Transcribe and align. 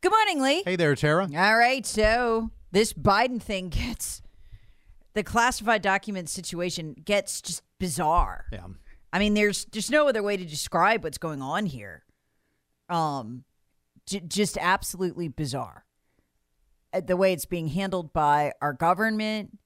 Good 0.00 0.12
morning, 0.12 0.40
Lee. 0.42 0.62
Hey 0.64 0.76
there, 0.76 0.94
Tara. 0.94 1.28
All 1.34 1.56
right, 1.56 1.84
so 1.84 2.50
this 2.70 2.92
Biden 2.92 3.40
thing 3.42 3.68
gets 3.70 4.22
the 5.14 5.22
classified 5.24 5.82
document 5.82 6.28
situation 6.28 6.94
gets 7.04 7.40
just 7.40 7.62
bizarre. 7.80 8.46
Yeah. 8.52 8.66
I 9.12 9.18
mean, 9.18 9.34
there's 9.34 9.64
there's 9.72 9.90
no 9.90 10.08
other 10.08 10.22
way 10.22 10.36
to 10.36 10.44
describe 10.44 11.02
what's 11.02 11.18
going 11.18 11.42
on 11.42 11.66
here. 11.66 12.04
Um, 12.88 13.44
j- 14.06 14.20
just 14.26 14.56
absolutely 14.60 15.28
bizarre. 15.28 15.84
Uh, 16.92 17.00
The 17.00 17.16
way 17.16 17.32
it's 17.32 17.44
being 17.46 17.68
handled 17.68 18.12
by 18.12 18.52
our 18.62 18.72
government. 18.72 19.58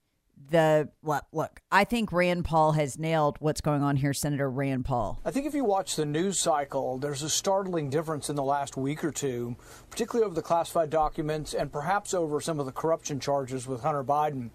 The 0.51 0.89
look, 1.03 1.25
look, 1.33 1.61
I 1.71 1.85
think 1.85 2.12
Rand 2.12 2.45
Paul 2.45 2.73
has 2.73 2.98
nailed 2.98 3.37
what's 3.41 3.61
going 3.61 3.83
on 3.83 3.97
here, 3.97 4.12
Senator 4.12 4.51
Rand 4.51 4.84
Paul. 4.84 5.21
I 5.25 5.31
think 5.31 5.47
if 5.47 5.55
you 5.55 5.65
watch 5.65 5.97
the 5.97 6.05
news 6.05 6.39
cycle, 6.39 6.99
there's 6.99 7.23
a 7.23 7.31
startling 7.31 7.91
difference 7.91 8.29
in 8.29 8.37
the 8.37 8.43
last 8.43 8.77
week 8.77 9.03
or 9.05 9.11
two, 9.11 9.57
particularly 9.91 10.27
over 10.27 10.34
the 10.34 10.43
classified 10.43 10.91
documents 10.91 11.55
and 11.55 11.73
perhaps 11.73 12.12
over 12.12 12.41
some 12.41 12.61
of 12.61 12.67
the 12.67 12.73
corruption 12.73 13.21
charges 13.21 13.67
with 13.67 13.83
Hunter 13.83 14.05
Biden. 14.05 14.51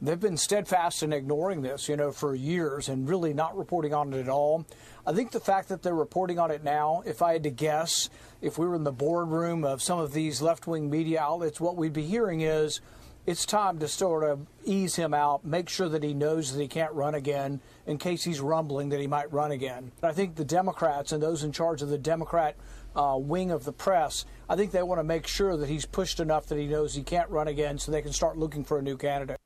They've 0.00 0.18
been 0.18 0.36
steadfast 0.36 1.04
in 1.04 1.12
ignoring 1.12 1.62
this, 1.62 1.88
you 1.88 1.96
know, 1.96 2.10
for 2.10 2.34
years 2.34 2.88
and 2.88 3.08
really 3.08 3.32
not 3.32 3.56
reporting 3.56 3.94
on 3.94 4.12
it 4.12 4.18
at 4.18 4.28
all. 4.28 4.66
I 5.06 5.12
think 5.12 5.30
the 5.30 5.38
fact 5.38 5.68
that 5.68 5.82
they're 5.82 5.94
reporting 5.94 6.40
on 6.40 6.50
it 6.50 6.64
now, 6.64 7.02
if 7.06 7.22
I 7.22 7.34
had 7.34 7.44
to 7.44 7.50
guess, 7.50 8.10
if 8.40 8.58
we 8.58 8.66
were 8.66 8.74
in 8.74 8.82
the 8.82 8.90
boardroom 8.90 9.64
of 9.64 9.80
some 9.80 10.00
of 10.00 10.12
these 10.12 10.42
left 10.42 10.66
wing 10.66 10.90
media 10.90 11.20
outlets, 11.20 11.60
what 11.60 11.76
we'd 11.76 11.92
be 11.92 12.02
hearing 12.02 12.40
is 12.40 12.80
it's 13.24 13.46
time 13.46 13.78
to 13.78 13.88
sort 13.88 14.24
of 14.24 14.46
ease 14.64 14.96
him 14.96 15.14
out, 15.14 15.44
make 15.44 15.68
sure 15.68 15.88
that 15.88 16.02
he 16.02 16.12
knows 16.12 16.52
that 16.52 16.60
he 16.60 16.68
can't 16.68 16.92
run 16.92 17.14
again 17.14 17.60
in 17.86 17.98
case 17.98 18.24
he's 18.24 18.40
rumbling 18.40 18.88
that 18.88 19.00
he 19.00 19.06
might 19.06 19.32
run 19.32 19.52
again. 19.52 19.92
I 20.02 20.12
think 20.12 20.34
the 20.34 20.44
Democrats 20.44 21.12
and 21.12 21.22
those 21.22 21.44
in 21.44 21.52
charge 21.52 21.82
of 21.82 21.88
the 21.88 21.98
Democrat 21.98 22.56
uh, 22.96 23.16
wing 23.18 23.50
of 23.50 23.64
the 23.64 23.72
press, 23.72 24.24
I 24.48 24.56
think 24.56 24.72
they 24.72 24.82
want 24.82 24.98
to 24.98 25.04
make 25.04 25.26
sure 25.26 25.56
that 25.56 25.68
he's 25.68 25.86
pushed 25.86 26.20
enough 26.20 26.46
that 26.46 26.58
he 26.58 26.66
knows 26.66 26.94
he 26.94 27.02
can't 27.02 27.30
run 27.30 27.48
again 27.48 27.78
so 27.78 27.92
they 27.92 28.02
can 28.02 28.12
start 28.12 28.36
looking 28.36 28.64
for 28.64 28.78
a 28.78 28.82
new 28.82 28.96
candidate. 28.96 29.38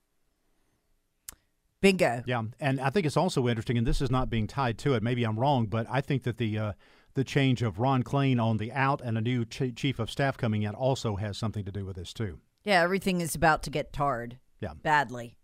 Bingo. 1.82 2.22
Yeah, 2.26 2.42
and 2.58 2.80
I 2.80 2.90
think 2.90 3.04
it's 3.04 3.18
also 3.18 3.46
interesting, 3.46 3.76
and 3.76 3.86
this 3.86 4.00
is 4.00 4.10
not 4.10 4.30
being 4.30 4.46
tied 4.46 4.78
to 4.78 4.94
it. 4.94 5.02
Maybe 5.02 5.24
I'm 5.24 5.38
wrong, 5.38 5.66
but 5.66 5.86
I 5.90 6.00
think 6.00 6.22
that 6.22 6.38
the 6.38 6.58
uh, 6.58 6.72
the 7.14 7.22
change 7.22 7.62
of 7.62 7.78
Ron 7.78 8.02
Klain 8.02 8.42
on 8.42 8.56
the 8.56 8.72
out 8.72 9.00
and 9.02 9.16
a 9.16 9.20
new 9.20 9.44
ch- 9.44 9.74
chief 9.76 9.98
of 9.98 10.10
staff 10.10 10.36
coming 10.36 10.62
in 10.62 10.74
also 10.74 11.16
has 11.16 11.36
something 11.36 11.64
to 11.64 11.72
do 11.72 11.84
with 11.84 11.96
this 11.96 12.12
too. 12.12 12.40
Yeah, 12.66 12.82
everything 12.82 13.20
is 13.22 13.34
about 13.34 13.62
to 13.62 13.70
get 13.70 13.92
tarred. 13.92 14.38
Yeah. 14.60 14.72
Badly. 14.82 15.36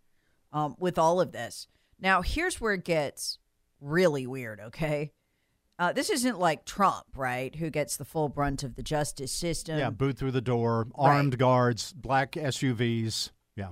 Um, 0.52 0.74
with 0.78 0.98
all 0.98 1.20
of 1.20 1.32
this. 1.32 1.68
Now, 1.98 2.20
here's 2.20 2.60
where 2.60 2.74
it 2.74 2.84
gets 2.84 3.38
really 3.80 4.26
weird, 4.26 4.60
okay? 4.60 5.12
Uh, 5.78 5.92
this 5.92 6.10
isn't 6.10 6.38
like 6.38 6.64
Trump, 6.66 7.06
right? 7.16 7.54
Who 7.54 7.70
gets 7.70 7.96
the 7.96 8.04
full 8.04 8.28
brunt 8.28 8.62
of 8.62 8.74
the 8.74 8.82
justice 8.82 9.32
system. 9.32 9.78
yeah, 9.78 9.88
boot 9.90 10.18
through 10.18 10.32
the 10.32 10.40
door, 10.42 10.88
armed 10.94 11.38
guards, 11.38 11.92
black 11.94 12.32
SUVs. 12.32 13.30
Yeah, 13.56 13.70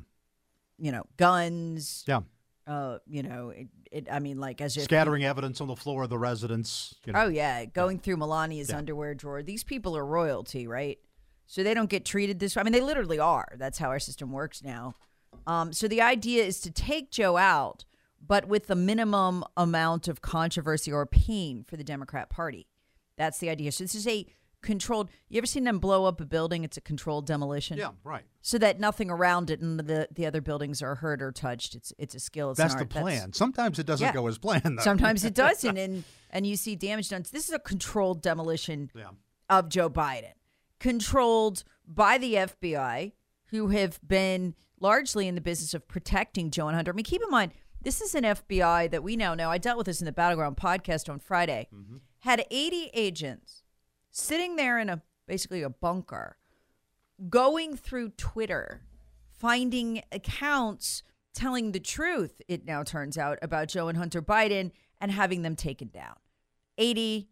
You 0.79 0.93
know, 0.93 1.03
guns. 1.17 2.05
yeah, 2.09 2.21
Uh, 2.67 2.99
you 3.07 3.23
know, 3.23 3.51
it, 3.51 3.67
it, 3.91 4.09
I 4.11 4.21
mean, 4.21 4.39
like 4.39 4.61
as 4.61 4.77
if. 4.77 4.85
scattering 4.85 5.25
evidence 5.25 5.61
on 5.61 5.67
the 5.69 5.77
floor 5.77 6.05
of 6.05 6.11
the 6.11 6.19
residence. 6.19 6.95
You 7.05 7.13
know. 7.13 7.23
Oh, 7.25 7.29
yeah. 7.29 7.65
Going 7.67 7.99
through 7.99 8.17
Melania's 8.17 8.71
Yeah. 8.71 8.79
underwear 8.79 9.15
drawer. 9.15 9.43
These 9.43 9.65
people 9.65 9.97
are 9.97 10.07
royalty, 10.07 10.67
right? 10.67 10.99
So 11.53 11.65
they 11.65 11.75
don't 11.75 11.91
get 11.91 12.05
treated 12.05 12.39
this 12.39 12.55
way. 12.55 12.61
I 12.61 12.63
mean, 12.63 12.73
they 12.73 12.81
literally 12.81 13.19
are. 13.19 13.49
That's 13.57 13.77
how 13.79 13.89
our 13.89 13.99
system 13.99 14.31
works 14.31 14.63
now. 14.63 14.95
Um, 15.49 15.73
so 15.73 15.89
the 15.89 16.01
idea 16.01 16.45
is 16.45 16.61
to 16.61 16.71
take 16.71 17.11
Joe 17.11 17.37
out, 17.37 17.85
but 18.25 18.47
with 18.47 18.69
the 18.69 18.77
minimum 18.77 19.43
amount 19.57 20.07
of 20.07 20.21
controversy 20.23 20.93
or 20.93 21.05
pain 21.07 21.65
for 21.65 21.77
the 21.77 21.83
Democrat 21.83 22.31
Party. 22.31 22.69
That's 23.17 23.39
the 23.39 23.51
idea. 23.51 23.73
So 23.73 23.83
this 23.83 23.97
is 23.97 24.07
a 24.07 24.27
controlled. 24.63 25.11
You 25.29 25.39
ever 25.39 25.47
seen 25.47 25.65
them 25.65 25.81
blow 25.81 26.05
up 26.05 26.21
a 26.21 26.25
building? 26.25 26.63
It's 26.63 26.77
a 26.77 26.81
controlled 26.81 27.27
demolition. 27.27 27.79
Yeah, 27.79 27.91
right. 28.05 28.23
So 28.43 28.57
that 28.59 28.79
nothing 28.79 29.11
around 29.11 29.51
it 29.51 29.61
and 29.61 29.81
the 29.81 30.07
the 30.15 30.27
other 30.27 30.41
buildings 30.41 30.81
are 30.83 30.95
hurt 30.95 31.21
or 31.21 31.33
touched. 31.33 31.75
It's 31.75 31.93
it's 31.99 32.15
a 32.15 32.21
skill. 32.21 32.51
It's 32.53 32.59
That's 32.59 32.77
the 32.77 32.87
plan. 32.87 33.33
Sometimes 33.33 33.81
it 33.81 33.87
doesn't 33.87 34.07
Yeah. 34.07 34.13
go 34.13 34.29
as 34.29 34.39
planned. 34.39 34.79
Though. 34.79 34.83
Sometimes 34.85 35.25
it 35.25 35.35
doesn't, 35.47 35.77
and 35.77 36.05
and 36.31 36.47
you 36.47 36.55
see 36.55 36.77
damage 36.77 37.09
done. 37.09 37.25
So 37.25 37.31
This 37.33 37.49
is 37.49 37.55
a 37.55 37.59
controlled 37.59 38.23
demolition 38.23 38.89
Yeah. 38.95 39.09
of 39.49 39.69
Joe 39.69 39.91
Biden, 39.91 40.33
controlled 40.81 41.63
by 41.87 42.19
the 42.19 42.35
FBI, 42.35 43.13
who 43.47 43.69
have 43.69 44.01
been 44.07 44.55
largely 44.81 45.29
in 45.29 45.35
the 45.35 45.41
business 45.41 45.75
of 45.75 45.87
protecting 45.87 46.51
Joe 46.51 46.69
and 46.69 46.75
Hunter. 46.75 46.93
I 46.93 46.95
mean, 46.95 47.05
keep 47.05 47.23
in 47.23 47.31
mind, 47.31 47.53
this 47.83 48.01
is 48.01 48.15
an 48.15 48.25
FBI 48.25 48.91
that 48.91 49.03
we 49.03 49.17
now 49.17 49.35
know. 49.35 49.51
I 49.51 49.59
dealt 49.59 49.79
with 49.79 49.87
this 49.87 50.01
in 50.01 50.05
the 50.07 50.13
Battleground 50.13 50.57
podcast 50.57 51.09
on 51.09 51.19
Friday. 51.19 51.69
Mm-hmm. 51.75 51.97
Had 52.21 52.45
80 52.51 52.91
agents 52.95 53.63
sitting 54.11 54.57
there 54.57 54.79
in 54.79 54.89
a 54.89 55.03
basically 55.27 55.63
a 55.63 55.71
bunker, 55.71 56.37
going 57.29 57.77
through 57.77 58.11
Twitter, 58.11 58.83
finding 59.29 60.03
accounts 60.11 61.03
telling 61.33 61.73
the 61.73 61.81
truth, 61.81 62.43
it 62.49 62.65
now 62.65 62.83
turns 62.83 63.17
out, 63.17 63.39
about 63.43 63.69
Joe 63.69 63.89
and 63.89 63.97
Hunter 63.97 64.21
Biden 64.21 64.73
and 65.01 65.11
having 65.13 65.43
them 65.43 65.57
taken 65.57 65.89
down. 65.89 66.17
80 66.79 67.29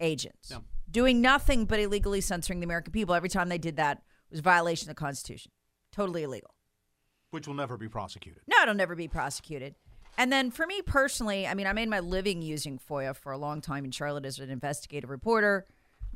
agents 0.00 0.50
Yeah. 0.50 0.58
Doing 0.94 1.20
nothing 1.20 1.66
but 1.66 1.80
illegally 1.80 2.22
censoring 2.22 2.60
the 2.60 2.64
American 2.64 2.92
people. 2.92 3.14
Every 3.14 3.28
time 3.28 3.50
they 3.50 3.58
did 3.58 3.76
that 3.76 4.02
was 4.30 4.38
a 4.38 4.42
violation 4.42 4.88
of 4.88 4.96
the 4.96 5.00
Constitution. 5.00 5.52
Totally 5.92 6.22
illegal. 6.22 6.54
Which 7.32 7.46
will 7.46 7.54
never 7.54 7.76
be 7.76 7.88
prosecuted. 7.88 8.42
No, 8.46 8.62
it'll 8.62 8.74
never 8.74 8.94
be 8.94 9.08
prosecuted. 9.08 9.74
And 10.16 10.32
then 10.32 10.52
for 10.52 10.66
me 10.66 10.80
personally, 10.80 11.46
I 11.46 11.54
mean, 11.54 11.66
I 11.66 11.72
made 11.72 11.88
my 11.88 11.98
living 11.98 12.40
using 12.40 12.78
FOIA 12.78 13.16
for 13.16 13.32
a 13.32 13.38
long 13.38 13.60
time 13.60 13.84
in 13.84 13.90
Charlotte 13.90 14.24
as 14.24 14.38
an 14.38 14.50
investigative 14.50 15.10
reporter. 15.10 15.66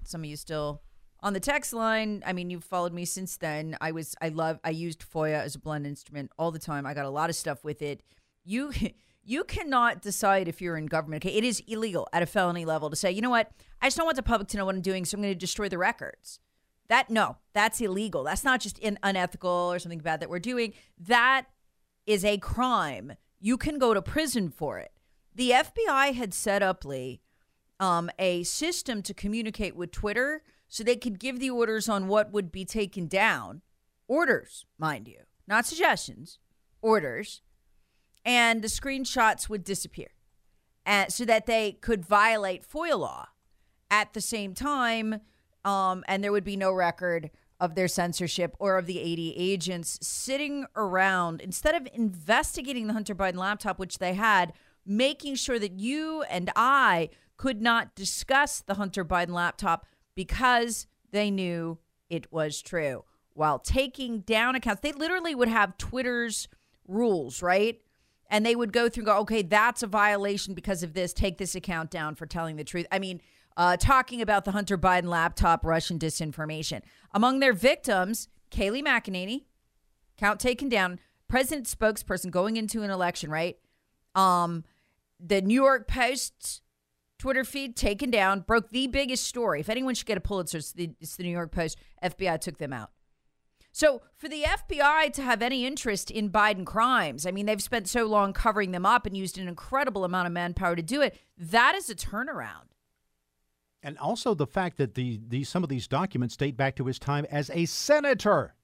Some 0.05 0.21
of 0.21 0.27
you 0.27 0.37
still 0.37 0.83
on 1.21 1.33
the 1.33 1.41
text 1.41 1.73
line. 1.73 2.23
I 2.25 2.33
mean, 2.33 2.49
you've 2.49 2.63
followed 2.63 2.93
me 2.93 3.05
since 3.05 3.37
then. 3.37 3.77
I 3.81 3.91
was, 3.91 4.15
I 4.23 4.29
love, 4.29 4.61
I 4.63 4.71
used 4.71 5.05
FOIA 5.13 5.43
as 5.43 5.57
a 5.57 5.59
blunt 5.59 5.87
instrument 5.87 6.31
all 6.39 6.53
the 6.53 6.61
time. 6.61 6.87
I 6.87 6.95
got 6.95 7.05
a 7.05 7.11
lot 7.11 7.29
of 7.29 7.35
stuff 7.35 7.65
with 7.65 7.83
it. 7.83 8.05
You, 8.45 8.73
you 9.29 9.45
cannot 9.45 10.01
decide 10.01 10.49
if 10.49 10.63
you're 10.63 10.79
in 10.79 10.87
government. 10.87 11.23
Okay, 11.23 11.37
it 11.37 11.45
is 11.45 11.63
illegal 11.67 12.09
at 12.15 12.23
a 12.23 12.27
felony 12.27 12.65
level 12.65 12.89
to 12.89 12.97
say, 12.97 13.11
you 13.11 13.21
know 13.21 13.29
what, 13.29 13.51
I 13.83 13.87
just 13.87 13.97
don't 13.99 14.07
want 14.07 14.17
the 14.17 14.23
public 14.23 14.49
to 14.49 14.57
know 14.57 14.65
what 14.65 14.75
I'm 14.75 14.81
doing, 14.81 15.05
so 15.05 15.17
I'm 15.17 15.23
going 15.23 15.35
to 15.35 15.39
destroy 15.39 15.69
the 15.69 15.77
records. 15.77 16.41
That 16.89 17.11
no, 17.11 17.37
that's 17.53 17.79
illegal. 17.83 18.25
That's 18.25 18.43
not 18.43 18.61
just 18.61 18.79
in, 18.79 18.99
unethical 19.03 19.51
or 19.51 19.79
something 19.79 19.99
bad 19.99 20.21
that 20.21 20.31
we're 20.31 20.39
doing. 20.39 20.73
That 20.99 21.45
is 22.07 22.25
a 22.25 22.39
crime. 22.39 23.13
You 23.39 23.59
can 23.59 23.79
go 23.79 23.93
to 23.93 24.01
prison 24.01 24.49
for 24.49 24.79
it. 24.79 24.93
The 25.35 25.51
FBI 25.51 26.15
had 26.15 26.33
set 26.33 26.63
up 26.63 26.87
Lee 26.87 27.21
um, 27.79 28.11
a 28.19 28.45
system 28.45 29.03
to 29.03 29.13
communicate 29.13 29.77
with 29.77 29.93
Twitter 29.93 30.43
so 30.69 30.83
they 30.83 30.97
could 30.97 31.19
give 31.19 31.39
the 31.39 31.51
orders 31.51 31.87
on 31.87 32.09
what 32.09 32.33
would 32.33 32.51
be 32.51 32.65
taken 32.65 33.07
down. 33.07 33.61
Orders, 34.09 34.65
mind 34.79 35.07
you, 35.07 35.21
not 35.47 35.67
suggestions, 35.67 36.39
orders. 36.81 37.43
And 38.29 38.61
the 38.61 38.69
screenshots 38.69 39.49
would 39.49 39.65
disappear 39.65 40.09
and 40.85 41.11
so 41.11 41.25
that 41.25 41.47
they 41.47 41.73
could 41.73 42.05
violate 42.05 42.63
FOIA 42.63 42.99
law 42.99 43.29
at 43.91 44.13
the 44.13 44.21
same 44.21 44.53
time. 44.53 45.23
Um, 45.65 46.05
and 46.07 46.23
there 46.23 46.31
would 46.31 46.45
be 46.45 46.57
no 46.57 46.71
record 46.71 47.31
of 47.59 47.75
their 47.75 47.89
censorship 47.89 48.55
or 48.59 48.77
of 48.77 48.85
the 48.85 49.01
80 49.01 49.35
agents 49.37 49.99
sitting 50.07 50.67
around 50.77 51.41
instead 51.41 51.75
of 51.75 51.89
investigating 51.95 52.87
the 52.87 52.93
Hunter 52.93 53.15
Biden 53.15 53.37
laptop, 53.37 53.79
which 53.79 53.99
they 53.99 54.13
had. 54.13 54.53
making 54.85 55.35
sure 55.35 55.59
that 55.59 55.79
you 55.79 56.23
and 56.31 56.51
I 56.55 57.11
could 57.37 57.61
not 57.63 57.95
discuss 57.95 58.61
the 58.61 58.75
Hunter 58.75 59.05
Biden 59.05 59.35
laptop 59.35 59.87
because 60.15 60.87
they 61.13 61.31
knew 61.31 61.79
it 62.11 62.31
was 62.33 62.63
true. 62.63 63.05
While 63.35 63.59
taking 63.59 64.21
down 64.21 64.55
accounts, 64.55 64.81
they 64.83 64.93
literally 64.93 65.35
would 65.35 65.49
have 65.49 65.79
Twitter's 65.79 66.49
rules, 66.87 67.43
right? 67.43 67.81
And 68.31 68.45
they 68.45 68.55
would 68.55 68.73
go 68.73 68.89
through 68.89 69.03
and 69.03 69.07
go, 69.07 69.19
okay, 69.21 69.43
that's 69.43 69.83
a 69.83 69.87
violation 69.87 70.55
because 70.55 70.83
of 70.83 70.93
this. 70.93 71.13
Take 71.13 71.39
this 71.39 71.55
account 71.55 71.91
down 71.91 72.15
for 72.15 72.27
telling 72.27 72.57
the 72.57 72.65
truth. 72.65 72.87
I 72.93 72.99
mean, 72.99 73.21
uh, 73.57 73.77
talking 73.77 74.23
about 74.23 74.45
the 74.45 74.53
Hunter 74.53 74.79
Biden 74.79 75.09
laptop 75.09 75.65
Russian 75.65 75.99
disinformation. 75.99 76.83
Among 77.13 77.41
their 77.41 77.53
victims, 77.53 78.29
Kayleigh 78.51 78.85
McEnany, 78.85 79.45
count 80.17 80.41
taken 80.41 80.69
down, 80.69 81.01
president 81.27 81.67
spokesperson 81.67 82.31
going 82.31 82.57
into 82.57 82.83
an 82.83 82.91
election, 82.91 83.31
right? 83.31 83.57
Um, 84.15 84.65
the 85.19 85.43
New 85.43 85.55
York 85.55 85.89
Post's 85.89 86.61
Twitter 87.19 87.45
feed 87.45 87.77
taken 87.77 88.11
down, 88.11 88.41
broke 88.41 88.71
the 88.71 88.87
biggest 88.87 89.27
story. 89.27 89.61
If 89.61 89.69
anyone 89.69 89.95
should 89.95 90.07
get 90.07 90.17
a 90.17 90.21
Pulitzer, 90.21 90.59
it's 90.59 90.73
the, 90.73 90.91
it's 91.01 91.17
the 91.17 91.25
New 91.25 91.31
York 91.31 91.51
Post. 91.51 91.79
FBI 92.03 92.41
took 92.41 92.59
them 92.59 92.73
out. 92.73 92.91
So, 93.71 94.03
for 94.17 94.29
the 94.29 94.43
FBI 94.43 95.13
to 95.13 95.23
have 95.23 95.43
any 95.43 95.67
interest 95.67 96.11
in 96.11 96.31
Biden 96.31 96.65
crimes, 96.65 97.27
I 97.27 97.31
mean, 97.31 97.47
they've 97.47 97.63
spent 97.63 97.89
so 97.89 98.07
long 98.07 98.33
covering 98.33 98.73
them 98.73 98.87
up 98.87 99.07
and 99.07 99.17
used 99.17 99.39
an 99.39 99.47
incredible 99.47 100.05
amount 100.05 100.27
of 100.27 100.33
manpower 100.33 100.75
to 100.75 100.83
do 100.83 101.01
it. 101.01 101.19
That 101.37 101.75
is 101.75 101.89
a 101.89 101.95
turnaround. 101.95 102.69
And 103.83 103.97
also 103.99 104.35
the 104.35 104.47
fact 104.47 104.77
that 104.79 104.95
the, 104.95 105.21
the 105.29 105.45
some 105.45 105.63
of 105.63 105.69
these 105.69 105.87
documents 105.87 106.37
date 106.37 106.57
back 106.57 106.77
to 106.77 106.85
his 106.87 106.99
time 106.99 107.27
as 107.31 107.51
a 107.51 107.67
senator. 107.67 108.55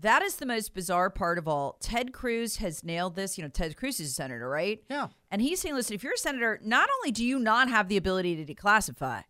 That 0.00 0.22
is 0.22 0.36
the 0.36 0.46
most 0.46 0.74
bizarre 0.74 1.10
part 1.10 1.38
of 1.38 1.48
all. 1.48 1.76
Ted 1.80 2.12
Cruz 2.12 2.56
has 2.56 2.84
nailed 2.84 3.16
this. 3.16 3.36
You 3.36 3.44
know, 3.44 3.50
Ted 3.50 3.76
Cruz 3.76 3.98
is 3.98 4.10
a 4.10 4.14
senator, 4.14 4.48
right? 4.48 4.82
Yeah. 4.88 5.08
And 5.30 5.42
he's 5.42 5.60
saying, 5.60 5.74
listen, 5.74 5.94
if 5.94 6.04
you're 6.04 6.14
a 6.14 6.18
senator, 6.18 6.60
not 6.62 6.88
only 6.98 7.10
do 7.10 7.24
you 7.24 7.38
not 7.38 7.68
have 7.68 7.88
the 7.88 7.96
ability 7.96 8.44
to 8.44 8.54
declassify, 8.54 9.24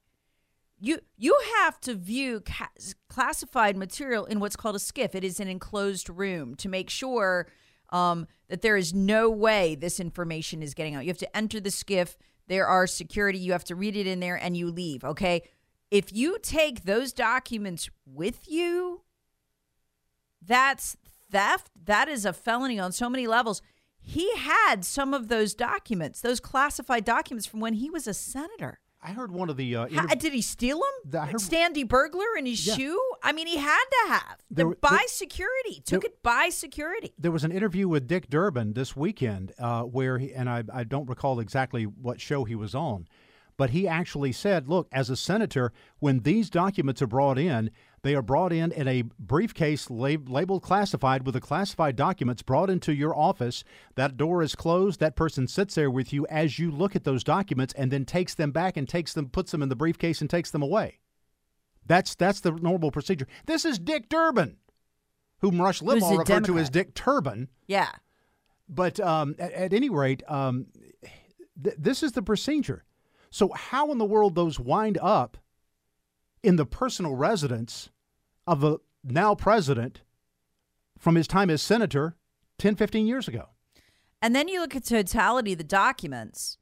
you 0.81 1.01
you 1.17 1.39
have 1.57 1.81
to 1.81 1.95
view 1.95 2.41
ca- 2.41 2.71
classified 3.09 3.77
material 3.77 4.25
in 4.25 4.41
what's 4.41 4.57
called 4.57 4.77
a 4.77 4.79
SCIF. 4.79 5.15
It 5.15 5.25
is 5.25 5.41
an 5.41 5.49
enclosed 5.49 6.09
room 6.09 6.55
to 6.57 6.69
make 6.69 6.91
sure 6.91 7.49
um, 7.91 8.27
that 8.49 8.63
there 8.63 8.77
is 8.77 8.95
no 8.95 9.31
way 9.31 9.75
this 9.75 9.99
information 9.99 10.63
is 10.63 10.75
getting 10.75 10.95
out. 10.95 11.05
You 11.05 11.11
have 11.11 11.19
to 11.19 11.37
enter 11.37 11.61
the 11.61 11.71
SCIF. 11.71 12.17
There 12.47 12.67
are 12.67 12.87
security. 12.87 13.39
You 13.39 13.53
have 13.53 13.65
to 13.65 13.75
read 13.75 13.97
it 13.97 14.07
in 14.07 14.21
there, 14.21 14.37
and 14.37 14.57
you 14.57 14.71
leave. 14.71 15.05
Okay. 15.05 15.43
If 15.91 16.13
you 16.13 16.39
take 16.43 16.85
those 16.85 17.13
documents 17.13 17.89
with 18.05 18.47
you, 18.47 19.03
that's 20.45 20.97
theft. 21.31 21.71
That 21.85 22.09
is 22.09 22.25
a 22.25 22.33
felony 22.33 22.79
on 22.79 22.93
so 22.93 23.09
many 23.09 23.27
levels. 23.27 23.63
He 24.01 24.35
had 24.37 24.85
some 24.85 25.13
of 25.13 25.29
those 25.29 25.55
documents, 25.55 26.21
those 26.21 26.41
classified 26.41 27.05
documents 27.05 27.47
from 27.47 27.61
when 27.61 27.75
he 27.75 27.91
was 27.91 28.07
a 28.07 28.15
senator. 28.15 28.81
I 29.01 29.13
heard 29.13 29.31
one 29.31 29.49
of 29.49 29.57
the. 29.57 29.77
Uh, 29.77 29.87
How, 29.95 30.07
did 30.15 30.33
he 30.33 30.43
steal 30.43 30.79
them? 30.79 31.11
The- 31.13 31.21
I 31.21 31.27
heard- 31.27 31.41
Sandy 31.41 31.85
burglar 31.85 32.37
in 32.37 32.47
his 32.47 32.67
Yeah. 32.67 32.75
shoe? 32.75 33.01
I 33.23 33.33
mean, 33.33 33.47
he 33.47 33.57
had 33.57 33.85
to 33.85 34.09
have. 34.13 34.39
There 34.51 34.67
were- 34.67 34.75
by 34.77 34.89
there- 34.91 34.99
security. 35.09 35.83
Took 35.87 36.03
there- 36.03 36.11
it 36.11 36.23
by 36.23 36.49
security. 36.49 37.13
There 37.19 37.31
was 37.31 37.45
an 37.45 37.53
interview 37.53 37.87
with 37.89 38.09
Dick 38.09 38.29
Durbin 38.29 38.73
this 38.73 38.97
weekend 38.97 39.53
uh, 39.59 39.83
where, 39.83 40.19
he, 40.19 40.33
and 40.35 40.51
I, 40.51 40.65
I 40.73 40.85
don't 40.85 41.09
recall 41.09 41.39
exactly 41.39 41.85
what 41.85 42.21
show 42.21 42.43
he 42.45 42.57
was 42.57 42.75
on, 42.75 43.07
but 43.57 43.71
he 43.71 43.87
actually 43.87 44.33
said, 44.33 44.69
look, 44.69 44.89
as 44.91 45.11
a 45.11 45.17
senator, 45.17 45.73
when 46.01 46.21
these 46.21 46.51
documents 46.51 47.01
are 47.01 47.07
brought 47.07 47.39
in, 47.39 47.71
they 48.03 48.15
are 48.15 48.23
brought 48.23 48.53
in 48.53 48.73
in 48.73 48.87
a 48.87 49.03
briefcase 49.19 49.91
lab- 49.91 50.29
labeled 50.29 50.63
classified 50.63 51.25
with 51.27 51.35
the 51.35 51.41
classified 51.41 51.97
documents 51.97 52.43
brought 52.43 52.71
into 52.71 52.95
your 52.95 53.17
office. 53.17 53.65
That 53.97 54.17
door 54.17 54.43
is 54.43 54.55
closed. 54.55 55.01
That 55.01 55.17
person 55.17 55.49
sits 55.49 55.75
there 55.75 55.91
with 55.91 56.13
you 56.13 56.27
as 56.29 56.59
you 56.59 56.71
look 56.71 56.95
at 56.95 57.05
those 57.05 57.25
documents 57.25 57.75
and 57.75 57.91
then 57.91 58.05
takes 58.05 58.35
them 58.35 58.53
back 58.53 58.77
and 58.77 58.89
takes 58.89 59.13
them, 59.13 59.29
puts 59.29 59.51
them 59.51 59.63
in 59.63 59.69
the 59.69 59.77
briefcase 59.77 60.21
and 60.21 60.31
takes 60.31 60.51
them 60.51 60.63
away. 60.63 61.01
That's 61.87 62.15
that's 62.15 62.41
the 62.41 62.53
normal 62.53 62.91
procedure. 62.91 63.27
This 63.47 63.65
is 63.65 63.79
Dick 63.79 64.09
Durbin, 64.09 64.59
whom 65.41 65.61
Rush 65.61 65.81
Limbaugh 65.81 66.19
referred 66.19 66.45
to 66.45 66.59
as 66.59 66.71
Dick 66.71 66.95
Turban. 66.95 67.49
Yeah. 67.67 67.91
But 68.69 69.01
um, 69.01 69.35
at, 69.39 69.53
at 69.53 69.73
any 69.73 69.89
rate, 69.89 70.23
um, 70.29 70.67
th- 71.63 71.77
this 71.79 72.03
is 72.03 72.13
the 72.13 72.23
procedure. 72.23 72.85
So, 73.31 73.51
how 73.55 73.91
in 73.91 73.99
the 73.99 74.05
world 74.05 74.35
those 74.35 74.61
wind 74.61 74.99
up 75.01 75.39
in 76.43 76.57
the 76.57 76.67
personal 76.67 77.15
residence 77.15 77.91
of 78.47 78.65
a 78.65 78.79
now 79.05 79.35
president 79.35 80.03
from 80.99 81.15
his 81.15 81.27
time 81.27 81.51
as 81.51 81.63
senator 81.63 82.17
10, 82.59 82.77
15 82.77 83.07
years 83.07 83.29
ago? 83.29 83.51
And 84.21 84.35
then 84.35 84.49
you 84.49 84.61
look 84.61 84.75
at 84.75 84.85
totality 84.85 85.53
of 85.53 85.59
the 85.59 85.65
documents. 85.65 86.59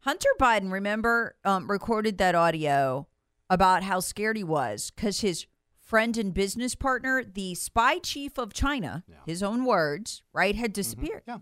Hunter 0.00 0.28
Biden, 0.38 0.70
remember, 0.70 1.36
um, 1.44 1.68
recorded 1.68 2.18
that 2.18 2.36
audio 2.36 3.08
about 3.50 3.82
how 3.82 4.00
scared 4.00 4.36
he 4.36 4.44
was 4.44 4.90
because 4.90 5.20
his 5.20 5.46
friend 5.80 6.16
and 6.16 6.34
business 6.34 6.74
partner, 6.74 7.24
the 7.24 7.54
spy 7.54 7.98
chief 7.98 8.38
of 8.38 8.52
China, 8.52 9.04
his 9.24 9.42
own 9.42 9.64
words, 9.64 10.22
right, 10.32 10.54
had 10.54 10.72
disappeared. 10.72 11.22
Yeah. 11.26 11.38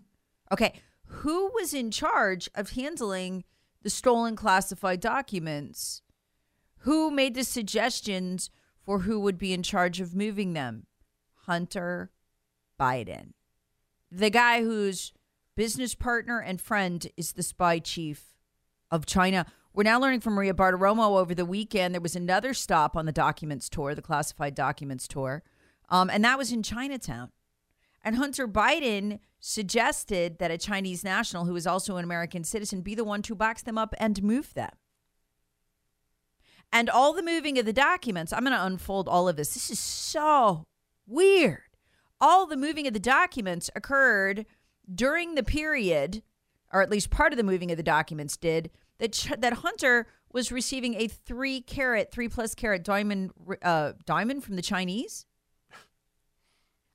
Okay. 0.53 0.81
Who 1.07 1.51
was 1.55 1.75
in 1.75 1.91
charge 1.91 2.49
of 2.55 2.71
handling 2.71 3.45
the 3.83 3.91
stolen 3.91 4.37
classified 4.37 5.01
documents? 5.01 6.03
Who 6.85 7.11
made 7.11 7.35
the 7.35 7.45
suggestions 7.45 8.51
for 8.83 9.01
who 9.01 9.19
would 9.21 9.39
be 9.39 9.55
in 9.55 9.63
charge 9.63 10.03
of 10.03 10.15
moving 10.15 10.53
them? 10.53 10.85
Hunter 11.47 12.11
Biden. 12.79 13.33
The 14.11 14.29
guy 14.29 14.63
whose 14.63 15.15
business 15.57 15.95
partner 15.95 16.41
and 16.41 16.61
friend 16.61 17.07
is 17.17 17.33
the 17.33 17.43
spy 17.43 17.79
chief 17.79 18.35
of 18.91 19.07
China. 19.07 19.47
We're 19.73 19.85
now 19.85 19.99
learning 19.99 20.21
from 20.21 20.35
Maria 20.35 20.53
Bartiromo 20.53 21.19
over 21.19 21.35
the 21.35 21.47
weekend. 21.47 21.95
There 21.95 22.03
was 22.03 22.17
another 22.17 22.53
stop 22.53 22.99
on 22.99 23.07
the 23.07 23.13
documents 23.13 23.71
tour, 23.71 23.95
the 23.95 24.03
classified 24.03 24.55
documents 24.55 25.09
tour, 25.09 25.43
um, 25.89 26.11
and 26.11 26.23
that 26.23 26.37
was 26.37 26.53
in 26.53 26.63
Chinatown. 26.63 27.31
And 28.03 28.17
Hunter 28.17 28.47
Biden 28.47 29.21
suggested 29.41 30.39
that 30.39 30.51
a 30.51 30.59
Chinese 30.59 31.03
national 31.03 31.47
who 31.47 31.57
is 31.57 31.67
also 31.67 31.97
an 31.97 32.05
American 32.05 32.45
citizen 32.45 32.83
be 32.83 32.95
the 32.95 33.05
one 33.05 33.23
to 33.23 33.35
box 33.35 33.63
them 33.63 33.79
up 33.79 33.95
and 33.99 34.23
move 34.23 34.53
them. 34.53 34.73
And 36.75 36.91
all 36.91 37.13
the 37.13 37.23
moving 37.23 37.57
of 37.61 37.67
the 37.67 37.73
documents, 37.73 38.33
I'm 38.33 38.43
going 38.43 38.53
to 38.53 38.67
unfold 38.67 39.09
all 39.09 39.29
of 39.29 39.37
this. 39.37 39.55
This 39.55 39.71
is 39.71 39.79
so 39.79 40.65
weird. 41.07 41.61
All 42.21 42.47
the 42.47 42.57
moving 42.57 42.89
of 42.89 42.93
the 42.93 42.99
documents 42.99 43.71
occurred 43.77 44.45
during 44.93 45.37
the 45.37 45.45
period, 45.45 46.25
or 46.73 46.83
at 46.83 46.91
least 46.91 47.11
part 47.11 47.33
of 47.33 47.37
the 47.37 47.45
moving 47.45 47.71
of 47.71 47.77
the 47.77 47.85
documents 47.85 48.37
did, 48.37 48.71
that, 48.99 49.13
that 49.39 49.53
Hunter 49.53 50.09
was 50.33 50.51
receiving 50.51 50.95
a 50.95 51.07
three 51.07 51.61
carat, 51.61 52.11
three 52.11 52.29
plus 52.29 52.57
carat 52.57 52.83
diamond, 52.83 53.31
uh, 53.63 53.93
diamond 54.05 54.43
from 54.43 54.57
the 54.57 54.63
Chinese. 54.63 55.27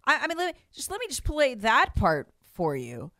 I, 0.03 0.19
I 0.23 0.27
mean, 0.27 0.37
let 0.37 0.55
me, 0.55 0.61
just 0.73 0.91
let 0.91 0.99
me 0.99 1.07
just 1.07 1.23
play 1.23 1.53
that 1.55 1.95
part 1.95 2.27
for 2.53 2.75
you. 2.75 3.11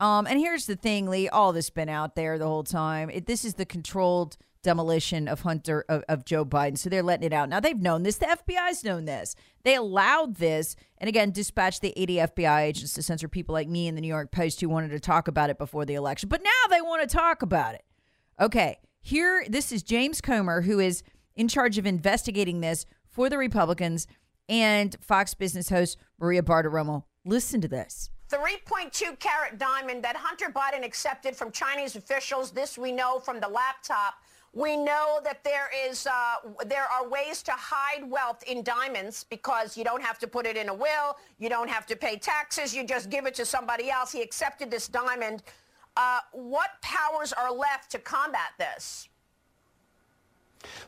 Um, 0.00 0.26
and 0.26 0.38
here's 0.38 0.64
the 0.64 0.76
thing, 0.76 1.10
Lee. 1.10 1.28
All 1.28 1.52
this 1.52 1.68
been 1.68 1.90
out 1.90 2.14
there 2.14 2.38
the 2.38 2.46
whole 2.46 2.64
time. 2.64 3.10
It, 3.10 3.26
this 3.26 3.44
is 3.44 3.54
the 3.54 3.66
controlled 3.66 4.38
demolition 4.62 5.28
of 5.28 5.42
Hunter 5.42 5.84
of, 5.88 6.04
of 6.08 6.24
Joe 6.24 6.44
Biden. 6.44 6.78
So 6.78 6.88
they're 6.88 7.02
letting 7.02 7.26
it 7.26 7.32
out. 7.32 7.48
Now 7.48 7.60
they've 7.60 7.80
known 7.80 8.02
this. 8.02 8.16
The 8.16 8.26
FBI's 8.26 8.84
known 8.84 9.04
this. 9.04 9.34
They 9.64 9.74
allowed 9.74 10.36
this, 10.36 10.76
and 10.98 11.08
again, 11.08 11.30
dispatched 11.30 11.82
the 11.82 11.92
80 11.96 12.14
FBI 12.16 12.62
agents 12.62 12.92
to 12.94 13.02
censor 13.02 13.28
people 13.28 13.52
like 13.52 13.68
me 13.68 13.86
in 13.86 13.94
the 13.94 14.00
New 14.00 14.08
York 14.08 14.30
Post 14.30 14.60
who 14.60 14.68
wanted 14.68 14.90
to 14.90 15.00
talk 15.00 15.28
about 15.28 15.50
it 15.50 15.58
before 15.58 15.84
the 15.84 15.94
election. 15.94 16.28
But 16.28 16.42
now 16.42 16.70
they 16.70 16.80
want 16.80 17.08
to 17.08 17.16
talk 17.16 17.42
about 17.42 17.74
it. 17.74 17.84
Okay, 18.40 18.78
here, 19.00 19.44
this 19.48 19.72
is 19.72 19.82
James 19.82 20.20
Comer, 20.20 20.62
who 20.62 20.78
is 20.78 21.02
in 21.34 21.48
charge 21.48 21.78
of 21.78 21.86
investigating 21.86 22.60
this 22.60 22.84
for 23.08 23.28
the 23.28 23.38
Republicans, 23.38 24.06
and 24.48 24.96
Fox 25.00 25.34
Business 25.34 25.68
host 25.68 25.98
Maria 26.18 26.42
Bartiromo. 26.42 27.04
Listen 27.24 27.60
to 27.60 27.68
this. 27.68 28.10
3.2 28.30 29.18
carat 29.18 29.58
diamond 29.58 30.02
that 30.04 30.16
Hunter 30.16 30.52
Biden 30.54 30.84
accepted 30.84 31.34
from 31.34 31.50
Chinese 31.50 31.96
officials. 31.96 32.50
This 32.50 32.76
we 32.76 32.92
know 32.92 33.18
from 33.18 33.40
the 33.40 33.48
laptop. 33.48 34.14
We 34.54 34.76
know 34.76 35.20
that 35.24 35.44
there 35.44 35.70
is 35.86 36.06
uh, 36.06 36.36
there 36.66 36.86
are 36.86 37.08
ways 37.08 37.42
to 37.44 37.52
hide 37.52 38.08
wealth 38.08 38.42
in 38.46 38.62
diamonds 38.62 39.24
because 39.28 39.76
you 39.76 39.84
don't 39.84 40.02
have 40.02 40.18
to 40.20 40.26
put 40.26 40.46
it 40.46 40.56
in 40.56 40.68
a 40.68 40.74
will, 40.74 41.16
you 41.38 41.48
don't 41.48 41.68
have 41.68 41.86
to 41.86 41.96
pay 41.96 42.16
taxes, 42.16 42.74
you 42.74 42.84
just 42.84 43.10
give 43.10 43.26
it 43.26 43.34
to 43.34 43.44
somebody 43.44 43.90
else. 43.90 44.10
He 44.10 44.22
accepted 44.22 44.70
this 44.70 44.88
diamond. 44.88 45.42
Uh, 45.96 46.20
what 46.32 46.70
powers 46.80 47.32
are 47.32 47.52
left 47.52 47.90
to 47.90 47.98
combat 47.98 48.52
this? 48.58 49.08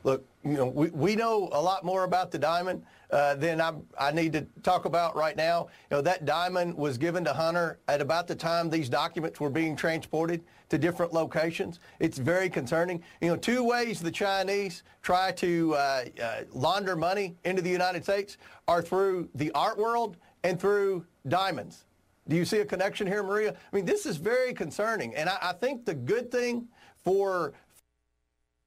Look, 0.05 0.25
you 0.45 0.55
know, 0.55 0.67
we, 0.67 0.89
we 0.91 1.17
know 1.17 1.49
a 1.53 1.61
lot 1.61 1.85
more 1.85 2.05
about 2.05 2.31
the 2.31 2.39
diamond 2.39 2.83
uh, 3.11 3.35
than 3.35 3.61
I, 3.61 3.73
I 3.99 4.13
need 4.13 4.33
to 4.35 4.47
talk 4.63 4.85
about 4.85 5.17
right 5.17 5.37
now. 5.37 5.69
You 5.91 5.97
know, 5.97 6.03
that 6.03 6.25
diamond 6.25 6.77
was 6.77 6.97
given 6.97 7.25
to 7.25 7.33
Hunter 7.33 7.79
at 7.89 8.01
about 8.01 8.27
the 8.27 8.35
time 8.35 8.71
these 8.71 8.89
documents 8.89 9.41
were 9.41 9.51
being 9.51 9.77
transported 9.77 10.43
to 10.69 10.79
different 10.79 11.13
locations. 11.13 11.81
It's 11.99 12.19
very 12.19 12.49
concerning. 12.49 13.03
You 13.21 13.29
know, 13.29 13.37
two 13.37 13.65
ways 13.65 14.01
the 14.01 14.11
Chinese 14.11 14.83
try 15.03 15.33
to 15.33 15.75
uh, 15.75 16.05
uh, 16.23 16.41
launder 16.53 16.97
money 16.97 17.37
into 17.45 17.63
the 17.63 17.71
United 17.71 18.05
States 18.05 18.37
are 18.69 18.81
through 18.81 19.29
the 19.35 19.51
art 19.53 19.77
world 19.77 20.17
and 20.45 20.59
through 20.59 21.05
diamonds. 21.29 21.85
Do 22.29 22.37
you 22.37 22.45
see 22.45 22.59
a 22.59 22.65
connection 22.65 23.07
here, 23.07 23.25
Maria? 23.25 23.57
I 23.73 23.77
mean, 23.77 23.85
this 23.85 24.07
is 24.07 24.17
very 24.17 24.55
concerning. 24.55 25.17
And 25.17 25.29
I, 25.29 25.39
I 25.43 25.53
think 25.53 25.85
the 25.85 25.95
good 25.95 26.31
thing 26.31 26.69
for. 27.03 27.53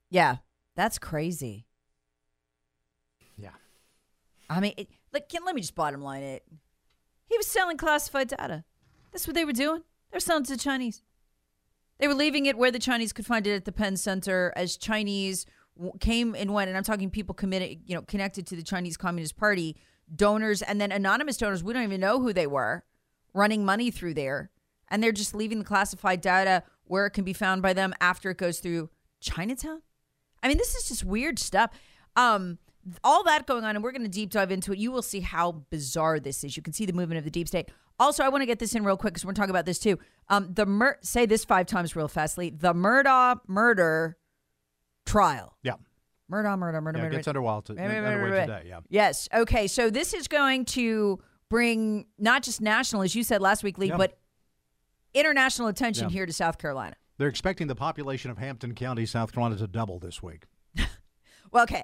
Yeah, 0.10 0.38
that's 0.76 0.98
crazy. 0.98 1.66
Yeah. 3.38 3.50
I 4.50 4.60
mean, 4.60 4.74
it, 4.78 4.88
like, 5.12 5.30
can, 5.30 5.46
let 5.46 5.56
me 5.56 5.62
just 5.62 5.76
bottom 5.76 6.02
line 6.02 6.24
it. 6.24 6.44
He 7.28 7.38
was 7.38 7.48
selling 7.48 7.78
classified 7.78 8.30
data. 8.30 8.64
That's 9.12 9.28
what 9.28 9.36
they 9.36 9.46
were 9.46 9.54
doing. 9.54 9.84
They're 10.12 10.20
selling 10.20 10.44
to 10.46 10.54
the 10.54 10.60
Chinese. 10.60 11.02
They 12.00 12.08
were 12.08 12.14
leaving 12.14 12.46
it 12.46 12.58
where 12.58 12.72
the 12.72 12.80
Chinese 12.80 13.14
could 13.14 13.26
find 13.26 13.46
it 13.48 13.56
at 13.56 13.66
the 13.66 13.72
Penn 13.72 13.96
Center 13.98 14.52
as 14.56 14.78
Chinese 14.78 15.46
w- 15.76 15.94
came 16.00 16.36
and 16.36 16.54
went. 16.54 16.68
And 16.68 16.78
I'm 16.78 16.84
talking 16.84 17.10
people 17.10 17.36
committed, 17.36 17.80
you 17.86 17.96
know, 17.96 18.02
connected 18.02 18.46
to 18.48 18.56
the 18.56 18.64
Chinese 18.64 18.98
Communist 18.98 19.38
Party, 19.38 19.78
donors, 20.14 20.62
and 20.62 20.82
then 20.82 20.92
anonymous 20.92 21.38
donors. 21.38 21.64
We 21.64 21.74
don't 21.74 21.84
even 21.84 22.02
know 22.02 22.20
who 22.20 22.34
they 22.34 22.48
were 22.48 22.84
running 23.34 23.64
money 23.66 23.92
through 23.92 24.16
there. 24.16 24.50
And 24.90 25.02
they're 25.02 25.12
just 25.12 25.34
leaving 25.34 25.60
the 25.60 25.66
classified 25.66 26.22
data 26.22 26.64
where 26.86 27.06
it 27.06 27.12
can 27.12 27.24
be 27.24 27.34
found 27.34 27.62
by 27.62 27.74
them 27.74 27.94
after 28.02 28.30
it 28.30 28.38
goes 28.38 28.60
through 28.60 28.90
Chinatown. 29.22 29.82
I 30.44 30.48
mean, 30.50 30.58
this 30.58 30.76
is 30.76 30.88
just 30.90 31.04
weird 31.04 31.40
stuff. 31.40 31.72
Um, 32.16 32.60
all 33.04 33.24
that 33.24 33.48
going 33.48 33.64
on, 33.64 33.76
and 33.76 33.84
we're 33.84 33.94
going 33.94 34.04
to 34.04 34.10
deep 34.10 34.30
dive 34.30 34.52
into 34.52 34.74
it. 34.74 34.78
You 34.78 34.92
will 34.92 35.02
see 35.02 35.22
how 35.22 35.64
bizarre 35.70 36.20
this 36.20 36.44
is. 36.44 36.58
You 36.58 36.62
can 36.64 36.74
see 36.74 36.86
the 36.86 36.92
movement 36.94 37.18
of 37.18 37.24
the 37.24 37.32
deep 37.32 37.48
state. 37.48 37.70
Also, 37.98 38.24
I 38.24 38.30
want 38.30 38.42
to 38.42 38.46
get 38.46 38.60
this 38.60 38.76
in 38.76 38.84
real 38.84 38.98
quick 38.98 39.14
because 39.14 39.26
we're 39.26 39.34
talking 39.34 39.52
about 39.52 39.66
this 39.66 39.80
too. 39.80 39.98
Um, 40.28 40.54
the 40.54 40.66
Mur- 40.66 40.98
say 41.02 41.26
this 41.26 41.46
five 41.46 41.66
times 41.66 41.96
real 41.96 42.08
fastly. 42.10 42.50
The 42.50 42.74
Murdaugh 42.74 43.40
murder 43.48 44.18
trial. 45.06 45.56
Yeah. 45.64 45.74
Murdaugh 46.32 46.58
murder 46.58 46.82
murder 46.82 46.98
Yeah, 47.00 47.04
it 47.04 47.08
murder. 47.08 47.16
gets 47.18 47.28
underway, 47.28 47.62
to, 47.66 47.74
underway 47.74 48.40
today. 48.42 48.64
Yeah. 48.68 48.80
Yes. 48.90 49.30
Okay. 49.34 49.68
So 49.68 49.90
this 49.90 50.14
is 50.14 50.28
going 50.28 50.66
to 50.66 51.20
bring 51.50 52.08
not 52.18 52.44
just 52.44 52.60
national, 52.62 53.04
as 53.04 53.14
you 53.16 53.24
said 53.24 53.42
last 53.42 53.64
week, 53.64 53.78
Lee, 53.78 53.90
Yeah. 53.90 53.98
but 53.98 54.18
international 55.14 55.68
attention 55.68 56.10
Yeah. 56.10 56.14
here 56.14 56.26
to 56.26 56.34
South 56.34 56.58
Carolina. 56.58 56.96
They're 57.24 57.30
expecting 57.30 57.68
the 57.68 57.76
population 57.76 58.32
of 58.32 58.38
Hampton 58.38 58.76
County, 58.76 59.06
South 59.06 59.32
Carolina, 59.32 59.56
to 59.56 59.66
double 59.66 59.98
this 59.98 60.22
week. 60.22 60.44
Well, 61.52 61.64
okay, 61.64 61.84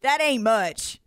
that 0.00 0.20
ain't 0.20 0.42
much, 0.42 0.98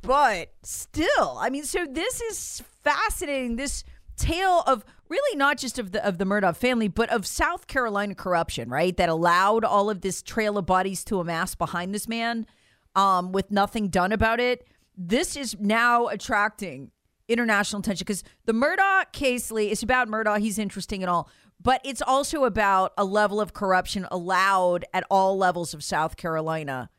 but 0.00 0.54
still, 0.62 1.36
I 1.38 1.50
mean, 1.50 1.64
so 1.64 1.84
this 1.84 2.20
is 2.22 2.62
fascinating. 2.82 3.56
This 3.56 3.82
tale 4.16 4.62
of 4.66 4.84
really 5.08 5.36
not 5.36 5.58
just 5.58 5.78
of 5.78 5.90
the 5.90 6.02
of 6.06 6.16
the 6.16 6.24
Murdaugh 6.24 6.56
family, 6.56 6.88
but 6.88 7.10
of 7.10 7.26
South 7.26 7.66
Carolina 7.66 8.14
corruption, 8.14 8.70
right? 8.70 8.96
That 8.96 9.08
allowed 9.08 9.64
all 9.64 9.90
of 9.90 10.00
this 10.00 10.22
trail 10.22 10.56
of 10.56 10.64
bodies 10.64 11.04
to 11.06 11.18
amass 11.18 11.56
behind 11.56 11.92
this 11.92 12.08
man, 12.08 12.46
um, 12.94 13.32
with 13.32 13.50
nothing 13.50 13.88
done 13.88 14.12
about 14.12 14.38
it. 14.38 14.66
This 14.96 15.36
is 15.36 15.56
now 15.58 16.06
attracting 16.06 16.92
international 17.28 17.80
attention 17.80 18.04
because 18.04 18.22
the 18.44 18.52
Murdaugh 18.52 19.10
case, 19.12 19.50
Lee, 19.50 19.70
it's 19.70 19.82
about 19.82 20.08
Murdaugh. 20.08 20.38
He's 20.38 20.58
interesting 20.58 21.02
and 21.02 21.10
all, 21.10 21.28
but 21.60 21.80
it's 21.84 22.02
also 22.02 22.44
about 22.44 22.92
a 22.96 23.04
level 23.04 23.40
of 23.40 23.52
corruption 23.52 24.06
allowed 24.10 24.84
at 24.92 25.04
all 25.10 25.36
levels 25.36 25.74
of 25.74 25.82
South 25.82 26.16
Carolina 26.16 26.90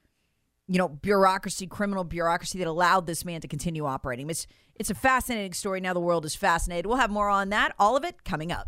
you 0.67 0.77
know, 0.77 0.89
bureaucracy, 0.89 1.65
criminal 1.65 2.03
bureaucracy 2.03 2.59
that 2.59 2.67
allowed 2.67 3.07
this 3.07 3.23
man 3.23 3.41
to 3.41 3.47
continue 3.47 3.85
operating. 3.85 4.29
It's 4.29 4.47
it's 4.75 4.89
a 4.89 4.95
fascinating 4.95 5.53
story. 5.53 5.79
Now 5.81 5.93
the 5.93 5.99
world 5.99 6.25
is 6.25 6.35
fascinated. 6.35 6.85
We'll 6.85 6.97
have 6.97 7.09
more 7.09 7.29
on 7.29 7.49
that. 7.49 7.73
All 7.79 7.95
of 7.97 8.03
it 8.03 8.23
coming 8.23 8.51
up. 8.51 8.67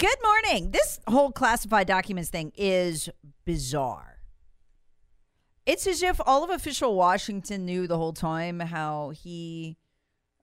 Good 0.00 0.16
morning. 0.24 0.70
This 0.70 0.98
whole 1.06 1.30
classified 1.30 1.86
documents 1.86 2.30
thing 2.30 2.52
is 2.56 3.10
bizarre. 3.44 4.20
It's 5.66 5.86
as 5.86 6.02
if 6.02 6.18
all 6.24 6.42
of 6.42 6.48
official 6.48 6.94
Washington 6.94 7.66
knew 7.66 7.86
the 7.86 7.98
whole 7.98 8.14
time 8.14 8.60
how 8.60 9.10
he, 9.10 9.76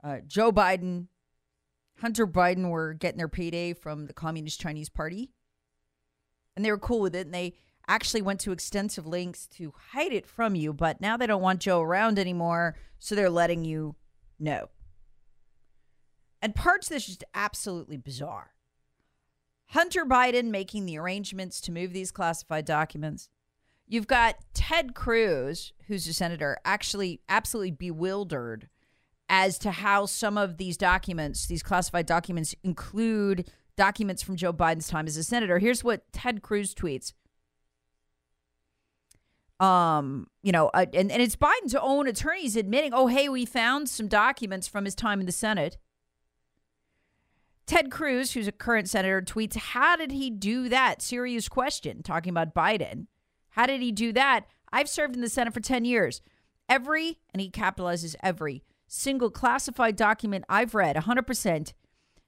uh, 0.04 0.18
Joe 0.28 0.52
Biden, 0.52 1.08
Hunter 2.02 2.28
Biden 2.28 2.70
were 2.70 2.94
getting 2.94 3.18
their 3.18 3.28
payday 3.28 3.74
from 3.74 4.06
the 4.06 4.14
Communist 4.14 4.62
Chinese 4.62 4.90
Party. 4.90 5.32
And 6.56 6.64
they 6.64 6.70
were 6.70 6.78
cool 6.78 7.02
with 7.02 7.16
it. 7.16 7.26
And 7.26 7.34
they 7.34 7.56
actually 7.88 8.22
went 8.22 8.40
to 8.42 8.52
extensive 8.52 9.08
lengths 9.08 9.48
to 9.58 9.74
hide 9.92 10.14
it 10.14 10.28
from 10.28 10.54
you. 10.54 10.72
But 10.72 11.02
now 11.02 11.18
they 11.18 11.26
don't 11.26 11.42
want 11.42 11.62
Joe 11.62 11.82
around 11.82 12.20
anymore. 12.20 12.76
So 13.00 13.16
they're 13.16 13.28
letting 13.28 13.66
you 13.66 13.96
know. 14.40 14.70
And 16.44 16.54
parts 16.54 16.86
of 16.86 16.94
this 16.94 17.10
is 17.10 17.18
just 17.18 17.24
absolutely 17.34 17.98
bizarre. 17.98 18.52
Hunter 19.68 20.06
Biden 20.06 20.46
making 20.46 20.86
the 20.86 20.98
arrangements 20.98 21.60
to 21.62 21.72
move 21.72 21.94
these 21.94 22.12
classified 22.12 22.66
documents. 22.66 23.30
You've 23.88 24.08
got 24.08 24.38
Ted 24.54 24.96
Cruz, 24.96 25.74
who's 25.88 26.08
a 26.08 26.14
senator, 26.14 26.58
actually 26.66 27.22
absolutely 27.30 27.72
bewildered 27.72 28.70
as 29.30 29.58
to 29.60 29.72
how 29.72 30.06
some 30.06 30.38
of 30.38 30.58
these 30.58 30.78
documents, 30.78 31.48
these 31.48 31.64
classified 31.64 32.06
documents, 32.06 32.56
include 32.64 33.50
documents 33.76 34.24
from 34.24 34.36
Joe 34.36 34.54
Biden's 34.54 34.88
time 34.88 35.06
as 35.08 35.18
a 35.18 35.24
senator. 35.24 35.60
Here's 35.60 35.84
what 35.84 36.12
Ted 36.12 36.42
Cruz 36.42 36.74
tweets. 36.74 37.14
Um, 39.60 40.28
you 40.44 40.52
know, 40.52 40.68
uh, 40.74 40.86
and, 40.94 41.12
and 41.12 41.22
it's 41.22 41.36
Biden's 41.36 41.76
own 41.76 42.08
attorneys 42.08 42.56
admitting, 42.56 42.94
oh, 42.94 43.08
hey, 43.08 43.28
we 43.28 43.46
found 43.46 43.90
some 43.90 44.08
documents 44.08 44.68
from 44.68 44.86
his 44.86 44.96
time 44.96 45.20
in 45.20 45.26
the 45.26 45.32
Senate. 45.32 45.78
Ted 47.68 47.92
Cruz, 47.92 48.32
who's 48.32 48.48
a 48.48 48.54
current 48.54 48.90
senator, 48.90 49.22
tweets, 49.22 49.58
How 49.58 49.98
did 49.98 50.12
he 50.12 50.30
do 50.30 50.70
that? 50.70 51.02
Serious 51.02 51.50
question, 51.50 52.02
talking 52.02 52.32
about 52.32 52.56
Biden. 52.56 53.08
How 53.52 53.66
did 53.66 53.82
he 53.82 53.92
do 53.92 54.14
that? 54.14 54.46
I've 54.72 54.90
served 54.90 55.16
in 55.16 55.22
the 55.22 55.30
Senate 55.30 55.54
for 55.54 55.60
10 55.60 55.84
years. 55.84 56.22
Every, 56.70 57.20
and 57.34 57.42
he 57.42 57.52
capitalizes 57.52 58.16
every, 58.24 58.64
single 58.88 59.30
classified 59.30 59.98
document 59.98 60.46
I've 60.48 60.76
read, 60.76 60.96
100%, 60.96 61.74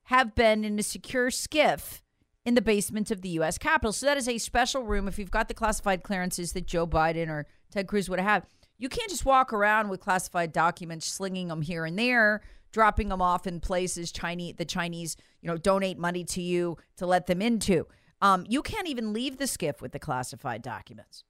have 0.03 0.35
been 0.35 0.65
in 0.65 0.77
a 0.77 0.83
secure 0.83 1.29
SCIF 1.29 2.01
in 2.45 2.55
the 2.55 2.61
basement 2.61 3.09
of 3.09 3.21
the 3.21 3.29
U.S. 3.29 3.57
Capitol. 3.57 3.93
So 3.93 4.07
that 4.07 4.17
is 4.17 4.27
a 4.27 4.39
special 4.39 4.83
room. 4.83 5.07
If 5.07 5.17
you've 5.17 5.31
got 5.31 5.47
the 5.47 5.53
classified 5.53 6.03
clearances 6.03 6.51
that 6.53 6.67
Joe 6.67 6.85
Biden 6.85 7.29
or 7.29 7.45
Ted 7.71 7.87
Cruz 7.87 8.09
would 8.09 8.19
have, 8.19 8.45
you 8.77 8.89
can't 8.89 9.09
just 9.09 9.25
walk 9.25 9.53
around 9.53 9.89
with 9.89 10.01
classified 10.01 10.51
documents, 10.51 11.05
slinging 11.05 11.47
them 11.47 11.61
here 11.61 11.85
and 11.85 11.97
there 11.97 12.41
dropping 12.71 13.09
them 13.09 13.21
off 13.21 13.47
in 13.47 13.59
places 13.59 14.11
Chinese 14.11 14.55
the 14.57 14.65
Chinese 14.65 15.15
you 15.41 15.47
know 15.47 15.57
donate 15.57 15.97
money 15.97 16.23
to 16.23 16.41
you 16.41 16.77
to 16.97 17.05
let 17.05 17.27
them 17.27 17.41
into. 17.41 17.87
Um, 18.21 18.45
you 18.49 18.61
can't 18.61 18.87
even 18.87 19.13
leave 19.13 19.37
the 19.37 19.45
SCIF 19.45 19.81
with 19.81 19.91
the 19.91 19.99
classified 19.99 20.61
documents. 20.61 21.23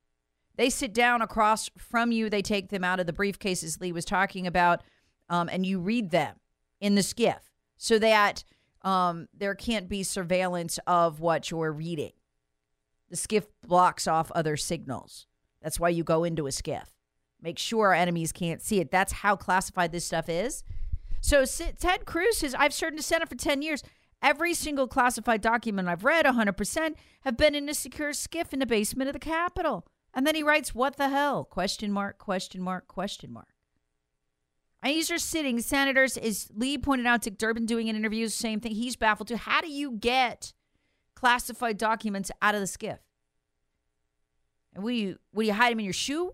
They 0.56 0.70
sit 0.70 0.94
down 0.94 1.22
across 1.22 1.70
from 1.78 2.12
you. 2.12 2.30
They 2.30 2.42
take 2.42 2.70
them 2.70 2.84
out 2.84 3.00
of 3.00 3.06
the 3.06 3.14
briefcases 3.14 3.80
Lee 3.80 3.92
was 3.92 4.06
talking 4.06 4.48
about, 4.48 4.82
um, 5.30 5.50
and 5.50 5.66
you 5.66 5.80
read 5.80 6.10
them 6.10 6.36
in 6.82 6.96
the 6.96 7.02
SCIF 7.02 7.40
so 7.78 8.00
that 8.00 8.44
um, 8.82 9.28
there 9.34 9.56
can't 9.56 9.88
be 9.88 10.04
surveillance 10.04 10.80
of 10.88 11.20
what 11.20 11.52
you're 11.52 11.72
reading. 11.72 12.12
The 13.10 13.16
SCIF 13.16 13.46
blocks 13.66 14.08
off 14.08 14.32
other 14.32 14.58
signals. 14.58 15.28
That's 15.62 15.80
why 15.80 15.90
you 15.90 16.04
go 16.04 16.24
into 16.24 16.48
a 16.48 16.52
SCIF. 16.52 16.88
Make 17.42 17.58
sure 17.58 17.88
our 17.88 17.94
enemies 17.94 18.32
can't 18.32 18.62
see 18.62 18.80
it. 18.80 18.92
That's 18.92 19.14
how 19.14 19.36
classified 19.36 19.92
this 19.92 20.06
stuff 20.06 20.28
is. 20.28 20.64
So 21.22 21.46
Ted 21.46 22.06
Cruz 22.06 22.38
says, 22.38 22.56
I've 22.56 22.74
served 22.74 22.94
in 22.94 22.98
the 22.98 23.04
Senate 23.04 23.30
for 23.30 23.36
10 23.36 23.62
years. 23.62 23.84
Every 24.22 24.54
single 24.54 24.88
classified 24.88 25.42
document 25.42 25.88
I've 25.88 26.04
read, 26.04 26.26
100%, 26.26 26.96
have 27.22 27.38
been 27.38 27.56
in 27.56 27.70
a 27.70 27.74
secure 27.74 28.12
SCIF 28.12 28.52
in 28.52 28.60
the 28.60 28.66
basement 28.66 29.10
of 29.10 29.14
the 29.14 29.20
Capitol. 29.20 29.86
And 30.14 30.26
then 30.26 30.36
he 30.36 30.44
writes, 30.44 30.76
what 30.76 30.98
the 30.98 31.10
hell? 31.10 31.46
Question 31.46 31.92
mark, 31.92 32.18
question 32.18 32.62
mark, 32.62 32.88
question 32.88 33.32
mark. 33.32 33.48
And 34.82 34.94
these 34.94 35.12
are 35.12 35.18
sitting 35.18 35.60
senators, 35.60 36.18
as 36.18 36.50
Lee 36.54 36.78
pointed 36.78 37.06
out, 37.06 37.22
Dick 37.22 37.38
Durbin 37.38 37.66
doing 37.66 37.90
an 37.90 37.96
interview, 37.96 38.28
same 38.28 38.60
thing. 38.60 38.72
He's 38.72 38.96
baffled 38.96 39.28
too. 39.28 39.36
How 39.36 39.62
do 39.62 39.70
you 39.70 39.92
get 39.92 40.54
classified 41.16 41.78
documents 41.78 42.32
out 42.42 42.56
of 42.56 42.62
the 42.62 42.68
SCIF? 42.68 43.00
And 44.74 44.84
what 44.84 44.92
do 44.92 44.96
you, 44.96 45.18
what 45.32 45.44
do 45.44 45.48
you 45.48 45.54
hide 45.54 45.72
them 45.72 45.80
in 45.80 45.86
your 45.86 45.94
shoe? 45.94 46.34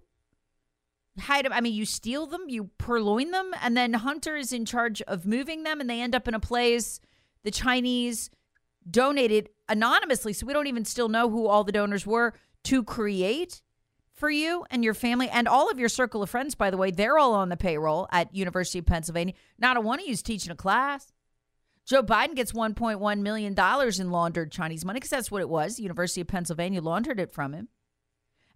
Hide 1.19 1.45
them. 1.45 1.53
I 1.53 1.62
mean, 1.62 1.74
you 1.74 1.86
steal 1.86 2.25
them, 2.25 2.45
you 2.48 2.69
purloin 2.77 3.31
them, 3.31 3.51
and 3.62 3.75
then 3.75 3.93
Hunter 3.93 4.36
is 4.36 4.51
in 4.51 4.65
charge 4.65 5.01
of 5.03 5.25
moving 5.25 5.63
them, 5.63 5.79
and 5.79 5.89
they 5.89 6.01
end 6.01 6.15
up 6.15 6.27
in 6.27 6.34
a 6.34 6.39
place 6.39 7.00
the 7.43 7.51
Chinese 7.51 8.29
donated 8.89 9.50
anonymously. 9.69 10.34
So 10.34 10.45
we 10.45 10.53
don't 10.53 10.67
even 10.67 10.86
still 10.86 11.10
know 11.10 11.29
who 11.29 11.48
all 11.48 11.63
the 11.63 11.72
donors 11.72 12.05
were 12.05 12.34
to 12.65 12.84
create 12.84 13.62
for 14.12 14.29
you 14.29 14.65
and 14.69 14.84
your 14.84 14.93
family 14.93 15.29
and 15.29 15.48
all 15.48 15.69
of 15.69 15.79
your 15.79 15.89
circle 15.89 16.24
of 16.24 16.29
friends, 16.29 16.55
by 16.55 16.69
the 16.69 16.77
way. 16.77 16.91
They're 16.91 17.17
all 17.17 17.34
on 17.34 17.50
the 17.50 17.57
payroll 17.57 18.07
at 18.12 18.34
University 18.34 18.79
of 18.79 18.86
Pennsylvania. 18.86 19.34
Not 19.60 19.77
a 19.77 19.81
one 19.81 20.00
of 20.00 20.05
you 20.05 20.12
is 20.12 20.22
teaching 20.24 20.51
a 20.51 20.55
class. 20.55 21.12
Joe 21.86 22.01
Biden 22.01 22.36
gets 22.36 22.51
$1.1 22.51 23.19
million 23.19 23.55
in 23.55 24.12
laundered 24.12 24.51
Chinese 24.51 24.84
money 24.84 24.98
because 24.98 25.12
that's 25.12 25.29
what 25.29 25.41
it 25.41 25.50
was. 25.50 25.79
University 25.79 26.22
of 26.22 26.27
Pennsylvania 26.27 26.81
laundered 26.81 27.19
it 27.19 27.31
from 27.31 27.53
him. 27.53 27.67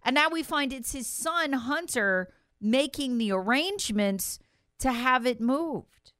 And 0.02 0.14
now 0.14 0.28
we 0.30 0.42
find 0.42 0.72
it's 0.72 0.92
his 0.92 1.06
son, 1.06 1.52
Hunter, 1.52 2.32
making 2.60 3.18
the 3.18 3.32
arrangements 3.32 4.38
to 4.78 4.92
have 4.92 5.26
it 5.26 5.40
moved. 5.40 6.12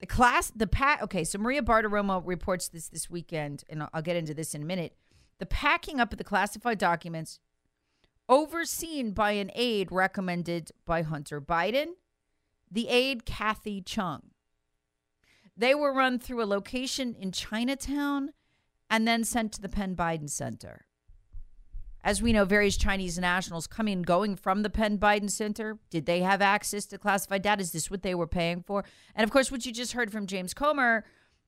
The 0.00 0.06
class, 0.06 0.52
the 0.54 0.66
pat. 0.66 1.02
Okay, 1.02 1.24
so 1.24 1.38
Maria 1.38 1.62
Bartiromo 1.62 2.22
reports 2.24 2.68
this 2.68 2.88
this 2.88 3.10
weekend, 3.10 3.64
and 3.68 3.86
I'll 3.92 4.02
get 4.02 4.16
into 4.16 4.34
this 4.34 4.54
in 4.54 4.62
a 4.62 4.66
minute. 4.66 4.94
The 5.38 5.46
packing 5.46 6.00
up 6.00 6.12
of 6.12 6.18
the 6.18 6.24
classified 6.24 6.78
documents, 6.78 7.40
overseen 8.28 9.12
by 9.12 9.32
an 9.32 9.50
aide 9.54 9.90
recommended 9.90 10.70
by 10.84 11.02
Hunter 11.02 11.40
Biden, 11.40 11.94
the 12.70 12.88
aide 12.88 13.24
Kathy 13.24 13.80
Chung. 13.80 14.30
They 15.56 15.74
were 15.74 15.92
run 15.92 16.18
through 16.18 16.42
a 16.42 16.46
location 16.46 17.14
in 17.14 17.32
Chinatown 17.32 18.32
and 18.90 19.08
then 19.08 19.24
sent 19.24 19.52
to 19.52 19.62
the 19.62 19.68
Penn 19.68 19.96
Biden 19.96 20.28
Center. 20.28 20.85
As 22.06 22.22
we 22.22 22.32
know, 22.32 22.44
various 22.44 22.76
Chinese 22.76 23.18
nationals 23.18 23.66
coming 23.66 23.94
and 23.94 24.06
going 24.06 24.36
from 24.36 24.62
the 24.62 24.70
Penn 24.70 24.96
Biden 24.96 25.28
Center. 25.28 25.80
Did 25.90 26.06
they 26.06 26.20
have 26.20 26.40
access 26.40 26.86
to 26.86 26.98
classified 26.98 27.42
data? 27.42 27.60
Is 27.60 27.72
this 27.72 27.90
what 27.90 28.02
they 28.02 28.14
were 28.14 28.28
paying 28.28 28.62
for? 28.62 28.84
And 29.16 29.24
of 29.24 29.32
course, 29.32 29.50
what 29.50 29.66
you 29.66 29.72
just 29.72 29.92
heard 29.92 30.12
from 30.12 30.28
James 30.28 30.54
Comer 30.54 31.04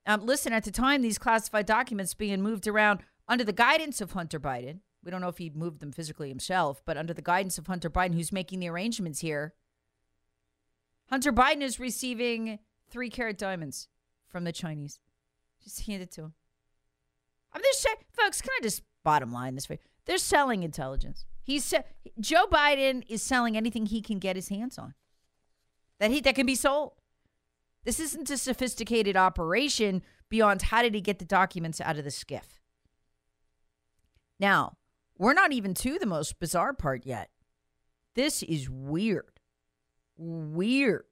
um, 0.08 0.24
listen, 0.24 0.54
at 0.54 0.64
the 0.64 0.70
time, 0.70 1.02
these 1.02 1.18
classified 1.18 1.66
documents 1.66 2.14
being 2.14 2.40
moved 2.40 2.66
around 2.66 3.00
under 3.28 3.44
the 3.44 3.52
guidance 3.52 4.00
of 4.00 4.12
Hunter 4.12 4.40
Biden. 4.40 4.80
We 5.04 5.10
don't 5.10 5.20
know 5.20 5.28
if 5.28 5.36
he 5.36 5.50
moved 5.50 5.80
them 5.80 5.92
physically 5.92 6.30
himself, 6.30 6.82
but 6.86 6.96
under 6.96 7.12
the 7.12 7.20
guidance 7.20 7.58
of 7.58 7.66
Hunter 7.66 7.90
Biden, 7.90 8.14
who's 8.14 8.32
making 8.32 8.60
the 8.60 8.68
arrangements 8.68 9.20
here. 9.20 9.52
Hunter 11.10 11.30
Biden 11.30 11.60
is 11.60 11.78
receiving 11.78 12.58
three 12.90 13.10
carat 13.10 13.36
diamonds 13.36 13.88
from 14.28 14.44
the 14.44 14.52
Chinese. 14.52 14.98
Just 15.62 15.86
hand 15.86 16.02
it 16.02 16.10
to 16.12 16.22
him. 16.22 16.32
I'm 17.52 17.62
just 17.62 17.82
saying, 17.82 17.96
folks, 18.10 18.40
can 18.40 18.50
I 18.58 18.62
just 18.62 18.82
bottom 19.04 19.30
line 19.30 19.54
this 19.56 19.68
way? 19.68 19.78
They're 20.08 20.18
selling 20.18 20.62
intelligence. 20.62 21.26
He's 21.42 21.72
Joe 22.18 22.46
Biden 22.50 23.04
is 23.08 23.22
selling 23.22 23.58
anything 23.58 23.86
he 23.86 24.00
can 24.00 24.18
get 24.18 24.36
his 24.36 24.48
hands 24.48 24.78
on. 24.78 24.94
That 26.00 26.10
he 26.10 26.20
that 26.22 26.34
can 26.34 26.46
be 26.46 26.54
sold. 26.54 26.92
This 27.84 28.00
isn't 28.00 28.30
a 28.30 28.38
sophisticated 28.38 29.16
operation 29.16 30.02
beyond 30.30 30.62
how 30.62 30.80
did 30.80 30.94
he 30.94 31.02
get 31.02 31.18
the 31.18 31.24
documents 31.26 31.78
out 31.80 31.98
of 31.98 32.04
the 32.04 32.10
SCIF. 32.10 32.58
Now, 34.40 34.78
we're 35.18 35.34
not 35.34 35.52
even 35.52 35.74
to 35.74 35.98
the 35.98 36.06
most 36.06 36.40
bizarre 36.40 36.72
part 36.72 37.04
yet. 37.04 37.28
This 38.14 38.42
is 38.42 38.70
weird. 38.70 39.40
Weird. 40.16 41.04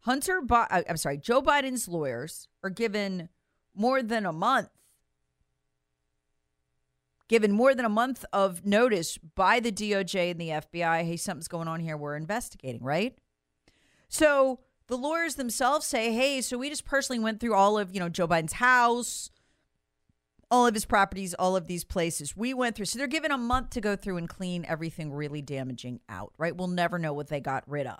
Hunter, 0.00 0.42
Bi- 0.42 0.66
uh, 0.70 0.82
I'm 0.88 0.98
sorry, 0.98 1.16
Joe 1.16 1.40
Biden's 1.40 1.88
lawyers 1.88 2.46
are 2.62 2.70
given 2.70 3.30
more 3.74 4.02
than 4.02 4.26
a 4.26 4.32
month 4.32 4.68
given 7.34 7.50
more 7.50 7.74
than 7.74 7.84
a 7.84 7.88
month 7.88 8.24
of 8.32 8.64
notice 8.64 9.18
by 9.18 9.58
the 9.58 9.72
DOJ 9.72 10.30
and 10.30 10.40
the 10.40 10.50
FBI 10.50 11.02
hey, 11.02 11.16
something's 11.16 11.48
going 11.48 11.66
on 11.66 11.80
here. 11.80 11.96
We're 11.96 12.14
investigating, 12.14 12.80
right? 12.80 13.18
So 14.06 14.60
the 14.86 14.96
lawyers 14.96 15.34
themselves 15.34 15.84
say, 15.84 16.12
hey, 16.12 16.40
so 16.42 16.56
we 16.56 16.70
just 16.70 16.84
personally 16.84 17.18
went 17.18 17.40
through 17.40 17.54
all 17.54 17.76
of, 17.76 17.92
you 17.92 17.98
know, 17.98 18.08
Joe 18.08 18.28
Biden's 18.28 18.52
house, 18.52 19.32
all 20.48 20.64
of 20.68 20.74
his 20.74 20.84
properties, 20.84 21.34
all 21.34 21.56
of 21.56 21.66
these 21.66 21.82
places. 21.82 22.36
We 22.36 22.54
went 22.54 22.76
through. 22.76 22.84
So 22.84 23.00
they're 23.00 23.08
given 23.08 23.32
a 23.32 23.36
month 23.36 23.70
to 23.70 23.80
go 23.80 23.96
through 23.96 24.18
and 24.18 24.28
clean 24.28 24.64
everything 24.68 25.12
really 25.12 25.42
damaging 25.42 25.98
out, 26.08 26.32
right? 26.38 26.56
We'll 26.56 26.68
never 26.68 27.00
know 27.00 27.12
what 27.12 27.26
they 27.26 27.40
got 27.40 27.64
rid 27.66 27.88
of. 27.88 27.98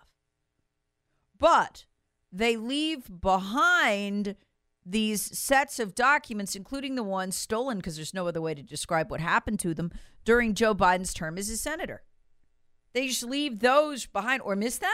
But 1.41 1.87
they 2.31 2.57
leave 2.57 3.21
behind 3.21 4.37
these 4.87 5.23
sets 5.37 5.79
of 5.79 5.95
documents, 5.95 6.55
including 6.55 6.95
the 6.95 7.03
ones 7.03 7.37
stolen, 7.37 7.79
because 7.79 7.97
there's 7.97 8.15
no 8.15 8.29
other 8.29 8.41
way 8.41 8.55
to 8.55 8.63
describe 8.63 9.11
what 9.11 9.21
happened 9.21 9.61
to 9.61 9.75
them 9.75 9.93
during 10.25 10.55
Joe 10.55 10.75
Biden's 10.75 11.15
term 11.15 11.39
as 11.39 11.49
a 11.49 11.57
senator. 11.57 12.03
They 12.93 13.09
just 13.09 13.25
leave 13.25 13.61
those 13.61 14.07
behind 14.07 14.43
or 14.43 14.55
miss 14.57 14.79
them. 14.79 14.91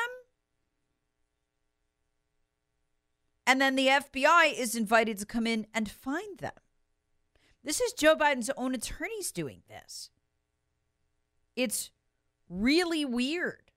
And 3.46 3.61
then 3.61 3.74
the 3.74 3.88
FBI 3.88 4.55
is 4.57 4.76
invited 4.76 5.18
to 5.18 5.26
come 5.26 5.46
in 5.46 5.66
and 5.74 5.90
find 5.90 6.38
them. 6.38 6.53
This 7.64 7.81
is 7.81 7.92
Joe 7.92 8.16
Biden's 8.16 8.50
own 8.57 8.74
attorneys 8.74 9.33
doing 9.33 9.62
this. 9.68 10.11
It's 11.57 11.90
really 12.48 13.05
weird. 13.05 13.70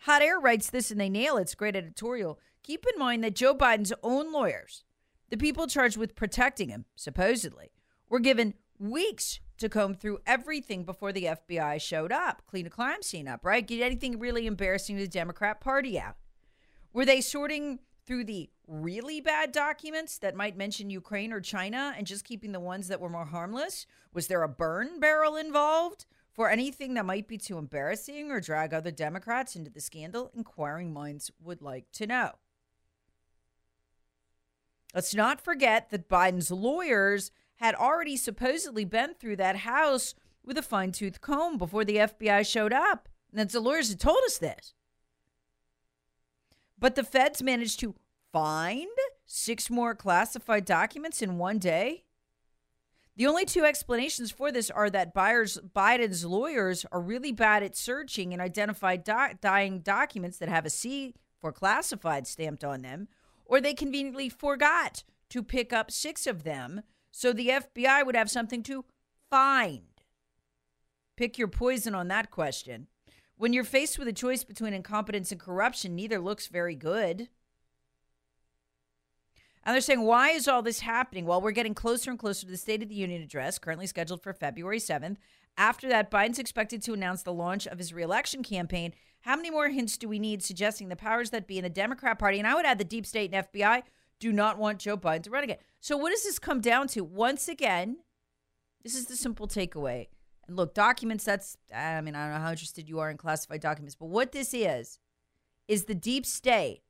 Hot 0.00 0.22
Air 0.22 0.38
writes 0.38 0.70
this 0.70 0.90
and 0.90 1.00
they 1.00 1.08
nail 1.08 1.36
it. 1.36 1.42
It's 1.42 1.54
great 1.54 1.76
editorial. 1.76 2.38
Keep 2.62 2.86
in 2.92 2.98
mind 2.98 3.24
that 3.24 3.34
Joe 3.34 3.54
Biden's 3.54 3.92
own 4.02 4.32
lawyers 4.32 4.84
the 5.30 5.36
people 5.36 5.66
charged 5.66 5.96
with 5.96 6.14
protecting 6.14 6.68
him, 6.68 6.84
supposedly, 6.94 7.72
were 8.08 8.20
given 8.20 8.54
weeks 8.78 9.40
to 9.58 9.68
comb 9.68 9.94
through 9.94 10.18
everything 10.26 10.84
before 10.84 11.12
the 11.12 11.24
FBI 11.24 11.80
showed 11.80 12.12
up, 12.12 12.42
clean 12.46 12.66
a 12.66 12.70
crime 12.70 13.02
scene 13.02 13.26
up, 13.26 13.44
right? 13.44 13.66
Get 13.66 13.82
anything 13.82 14.18
really 14.18 14.46
embarrassing 14.46 14.96
to 14.96 15.02
the 15.02 15.08
Democrat 15.08 15.60
Party 15.60 15.98
out. 15.98 16.16
Were 16.92 17.04
they 17.04 17.20
sorting 17.20 17.80
through 18.06 18.24
the 18.24 18.50
really 18.66 19.20
bad 19.20 19.52
documents 19.52 20.18
that 20.18 20.36
might 20.36 20.56
mention 20.56 20.90
Ukraine 20.90 21.32
or 21.32 21.40
China 21.40 21.94
and 21.96 22.06
just 22.06 22.24
keeping 22.24 22.52
the 22.52 22.60
ones 22.60 22.88
that 22.88 23.00
were 23.00 23.08
more 23.08 23.24
harmless? 23.24 23.86
Was 24.12 24.28
there 24.28 24.42
a 24.42 24.48
burn 24.48 25.00
barrel 25.00 25.36
involved 25.36 26.06
for 26.32 26.50
anything 26.50 26.94
that 26.94 27.06
might 27.06 27.26
be 27.26 27.38
too 27.38 27.58
embarrassing 27.58 28.30
or 28.30 28.40
drag 28.40 28.72
other 28.72 28.90
Democrats 28.90 29.56
into 29.56 29.70
the 29.70 29.80
scandal? 29.80 30.30
Inquiring 30.34 30.92
minds 30.92 31.30
would 31.42 31.62
like 31.62 31.90
to 31.92 32.06
know. 32.06 32.32
Let's 34.94 35.14
not 35.14 35.40
forget 35.40 35.90
that 35.90 36.08
Biden's 36.08 36.50
lawyers 36.50 37.30
had 37.56 37.74
already 37.74 38.16
supposedly 38.16 38.84
been 38.84 39.14
through 39.14 39.36
that 39.36 39.56
house 39.56 40.14
with 40.44 40.56
a 40.56 40.62
fine 40.62 40.92
tooth 40.92 41.20
comb 41.20 41.58
before 41.58 41.84
the 41.84 41.96
FBI 41.96 42.46
showed 42.46 42.72
up. 42.72 43.08
And 43.30 43.40
that's 43.40 43.52
the 43.52 43.60
lawyers 43.60 43.90
that 43.90 43.98
told 43.98 44.20
us 44.24 44.38
this. 44.38 44.74
But 46.78 46.94
the 46.94 47.04
feds 47.04 47.42
managed 47.42 47.80
to 47.80 47.94
find 48.32 48.86
six 49.24 49.70
more 49.70 49.94
classified 49.94 50.64
documents 50.64 51.22
in 51.22 51.38
one 51.38 51.58
day. 51.58 52.04
The 53.16 53.26
only 53.26 53.46
two 53.46 53.64
explanations 53.64 54.30
for 54.30 54.52
this 54.52 54.70
are 54.70 54.90
that 54.90 55.14
buyers, 55.14 55.58
Biden's 55.74 56.24
lawyers 56.24 56.84
are 56.92 57.00
really 57.00 57.32
bad 57.32 57.62
at 57.62 57.74
searching 57.74 58.34
and 58.34 58.42
identifying 58.42 59.00
do- 59.00 59.38
dying 59.40 59.80
documents 59.80 60.36
that 60.38 60.50
have 60.50 60.66
a 60.66 60.70
C 60.70 61.14
for 61.40 61.50
classified 61.50 62.26
stamped 62.26 62.62
on 62.62 62.82
them, 62.82 63.08
or 63.46 63.60
they 63.60 63.74
conveniently 63.74 64.28
forgot 64.28 65.04
to 65.30 65.42
pick 65.42 65.72
up 65.72 65.90
six 65.90 66.26
of 66.26 66.42
them 66.42 66.82
so 67.10 67.32
the 67.32 67.48
FBI 67.48 68.04
would 68.04 68.16
have 68.16 68.30
something 68.30 68.62
to 68.64 68.84
find. 69.30 69.82
Pick 71.16 71.38
your 71.38 71.48
poison 71.48 71.94
on 71.94 72.08
that 72.08 72.30
question. 72.30 72.88
When 73.38 73.52
you're 73.52 73.64
faced 73.64 73.98
with 73.98 74.08
a 74.08 74.12
choice 74.12 74.44
between 74.44 74.74
incompetence 74.74 75.30
and 75.32 75.40
corruption, 75.40 75.94
neither 75.94 76.18
looks 76.18 76.48
very 76.48 76.74
good. 76.74 77.28
And 79.66 79.74
they're 79.74 79.80
saying, 79.80 80.02
why 80.02 80.30
is 80.30 80.46
all 80.48 80.62
this 80.62 80.80
happening? 80.80 81.26
Well, 81.26 81.42
we're 81.42 81.50
getting 81.50 81.74
closer 81.74 82.10
and 82.10 82.18
closer 82.18 82.46
to 82.46 82.52
the 82.52 82.56
State 82.56 82.82
of 82.82 82.88
the 82.88 82.94
Union 82.94 83.20
address, 83.20 83.58
currently 83.58 83.88
scheduled 83.88 84.22
for 84.22 84.32
February 84.32 84.78
7th. 84.78 85.16
After 85.58 85.88
that, 85.88 86.10
Biden's 86.10 86.38
expected 86.38 86.82
to 86.82 86.94
announce 86.94 87.24
the 87.24 87.32
launch 87.32 87.66
of 87.66 87.78
his 87.78 87.92
reelection 87.92 88.44
campaign 88.44 88.94
how 89.26 89.34
many 89.34 89.50
more 89.50 89.68
hints 89.68 89.96
do 89.98 90.08
we 90.08 90.20
need 90.20 90.40
suggesting 90.40 90.88
the 90.88 90.94
powers 90.94 91.30
that 91.30 91.48
be 91.48 91.58
in 91.58 91.64
the 91.64 91.68
Democrat 91.68 92.16
Party, 92.16 92.38
and 92.38 92.46
I 92.46 92.54
would 92.54 92.64
add 92.64 92.78
the 92.78 92.84
deep 92.84 93.04
state 93.04 93.32
and 93.34 93.44
FBI, 93.52 93.82
do 94.20 94.32
not 94.32 94.56
want 94.56 94.78
Joe 94.78 94.96
Biden 94.96 95.24
to 95.24 95.30
run 95.30 95.42
again? 95.42 95.56
So, 95.80 95.96
what 95.96 96.10
does 96.10 96.22
this 96.22 96.38
come 96.38 96.60
down 96.60 96.86
to? 96.88 97.02
Once 97.02 97.48
again, 97.48 97.96
this 98.84 98.94
is 98.94 99.06
the 99.06 99.16
simple 99.16 99.48
takeaway. 99.48 100.06
And 100.46 100.56
look, 100.56 100.74
documents, 100.74 101.24
that's, 101.24 101.56
I 101.74 102.00
mean, 102.02 102.14
I 102.14 102.28
don't 102.28 102.34
know 102.34 102.44
how 102.44 102.52
interested 102.52 102.88
you 102.88 103.00
are 103.00 103.10
in 103.10 103.16
classified 103.16 103.62
documents, 103.62 103.96
but 103.96 104.06
what 104.06 104.30
this 104.30 104.54
is, 104.54 105.00
is 105.66 105.86
the 105.86 105.94
deep 105.96 106.24
state 106.24 106.82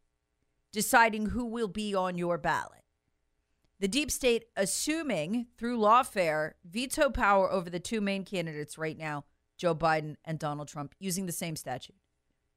deciding 0.73 1.27
who 1.27 1.45
will 1.45 1.69
be 1.69 1.95
on 1.95 2.19
your 2.19 2.39
ballot. 2.39 2.85
The 3.79 3.89
deep 3.89 4.11
state 4.11 4.47
assuming 4.57 5.47
through 5.59 5.79
lawfare 5.79 6.53
veto 6.65 7.11
power 7.11 7.51
over 7.51 7.69
the 7.69 7.81
two 7.81 8.01
main 8.01 8.25
candidates 8.25 8.79
right 8.79 8.97
now, 8.97 9.25
Joe 9.59 9.75
Biden 9.75 10.17
and 10.25 10.39
Donald 10.39 10.69
Trump, 10.69 10.95
using 10.99 11.27
the 11.27 11.33
same 11.33 11.57
statute 11.57 11.97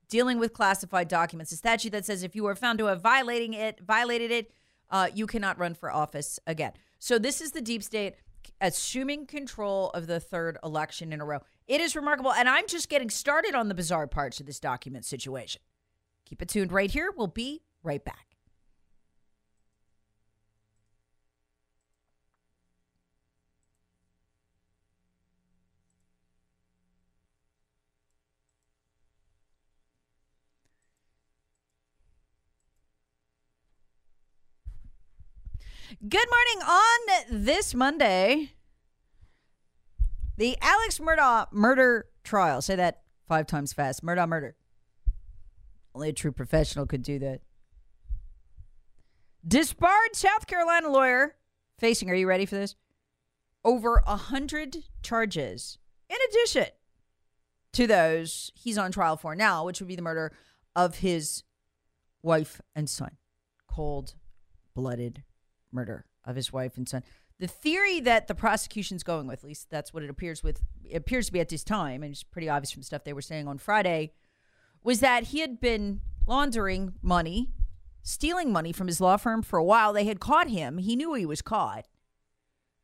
dealing 0.10 0.39
with 0.39 0.54
classified 0.54 1.08
documents, 1.08 1.52
a 1.52 1.56
statute 1.56 1.91
that 1.91 2.06
says 2.06 2.24
if 2.24 2.36
you 2.36 2.45
are 2.48 2.56
found 2.56 2.80
to 2.80 2.86
have 2.86 3.02
violating 3.02 3.54
it, 3.54 3.80
violated 3.80 4.32
it, 4.32 4.52
uh, 4.89 5.08
you 5.13 5.28
cannot 5.28 5.58
run 5.60 5.74
for 5.74 5.91
office 5.91 6.39
again. 6.48 6.74
So 6.98 7.19
this 7.19 7.39
is 7.39 7.52
the 7.52 7.62
deep 7.62 7.84
state 7.84 8.15
assuming 8.60 9.26
control 9.26 9.89
of 9.91 10.08
the 10.08 10.19
third 10.19 10.58
election 10.63 11.13
in 11.13 11.22
a 11.22 11.26
row. 11.26 11.39
It 11.67 11.80
is 11.80 11.95
remarkable. 11.95 12.34
And 12.34 12.50
I'm 12.50 12.67
just 12.67 12.89
getting 12.89 13.10
started 13.10 13.54
on 13.54 13.69
the 13.69 13.76
bizarre 13.76 14.08
parts 14.08 14.39
of 14.39 14.48
this 14.48 14.60
document 14.60 15.06
situation. 15.06 15.62
Keep 16.26 16.41
it 16.41 16.50
tuned 16.50 16.72
right 16.72 16.91
here. 16.91 17.13
We'll 17.15 17.28
be 17.28 17.62
right 17.83 18.03
back. 18.03 18.29
Good 36.07 36.27
morning 36.29 36.69
on 36.69 37.43
this 37.43 37.73
Monday. 37.73 38.51
The 40.37 40.55
Alex 40.61 40.99
Murdaugh 40.99 41.51
murder 41.51 42.05
trial. 42.23 42.61
Say 42.61 42.77
that 42.77 43.01
five 43.27 43.47
times 43.47 43.73
fast. 43.73 44.03
Murdaugh 44.03 44.29
murder. 44.29 44.55
Only 45.93 46.09
a 46.09 46.13
true 46.13 46.31
professional 46.31 46.85
could 46.85 47.03
do 47.03 47.19
that. 47.19 47.41
Disbarred 49.47 50.15
South 50.15 50.47
Carolina 50.47 50.89
lawyer 50.89 51.36
facing, 51.78 52.10
are 52.10 52.15
you 52.15 52.28
ready 52.28 52.45
for 52.45 52.56
this? 52.56 52.75
Over 53.63 54.04
a 54.06 54.15
hundred 54.15 54.78
charges 55.02 55.78
in 56.10 56.17
addition 56.30 56.71
to 57.73 57.88
those 57.88 58.52
he's 58.56 58.78
on 58.78 58.91
trial 58.91 59.17
for 59.17 59.36
now, 59.36 59.65
which 59.65 59.80
would 59.80 59.88
be 59.88 59.95
the 59.95 60.02
murder 60.02 60.34
of 60.75 60.97
his 60.97 61.43
wife 62.21 62.62
and 62.75 62.89
son. 62.89 63.17
Cold 63.67 64.15
blooded 64.73 65.23
murder 65.71 66.06
of 66.25 66.36
his 66.36 66.52
wife 66.52 66.78
and 66.78 66.88
son. 66.88 67.04
The 67.39 67.47
theory 67.47 68.02
that 68.02 68.28
the 68.28 68.36
prosecution's 68.36 69.04
going 69.04 69.28
with, 69.28 69.39
at 69.39 69.47
least 69.47 69.69
that's 69.69 69.93
what 69.93 70.04
it 70.04 70.10
appears 70.10 70.43
with 70.43 70.62
it 70.84 70.95
appears 70.95 71.28
to 71.28 71.32
be 71.32 71.39
at 71.39 71.49
this 71.49 71.63
time, 71.63 72.04
and 72.04 72.12
it's 72.12 72.23
pretty 72.23 72.49
obvious 72.49 72.71
from 72.71 72.84
stuff 72.84 73.04
they 73.04 73.13
were 73.13 73.21
saying 73.21 73.47
on 73.47 73.58
Friday, 73.58 74.13
was 74.84 74.99
that 74.99 75.25
he 75.25 75.39
had 75.39 75.62
been 75.62 76.02
laundering 76.25 76.93
money, 77.02 77.49
stealing 78.01 78.51
money 78.51 78.71
from 78.71 78.88
his 78.88 79.01
law 79.01 79.17
firm 79.17 79.41
for 79.41 79.57
a 79.57 79.63
while. 79.63 79.93
They 79.93 80.05
had 80.05 80.19
caught 80.19 80.49
him. 80.49 80.77
He 80.77 80.95
knew 80.95 81.13
he 81.13 81.25
was 81.25 81.41
caught. 81.41 81.88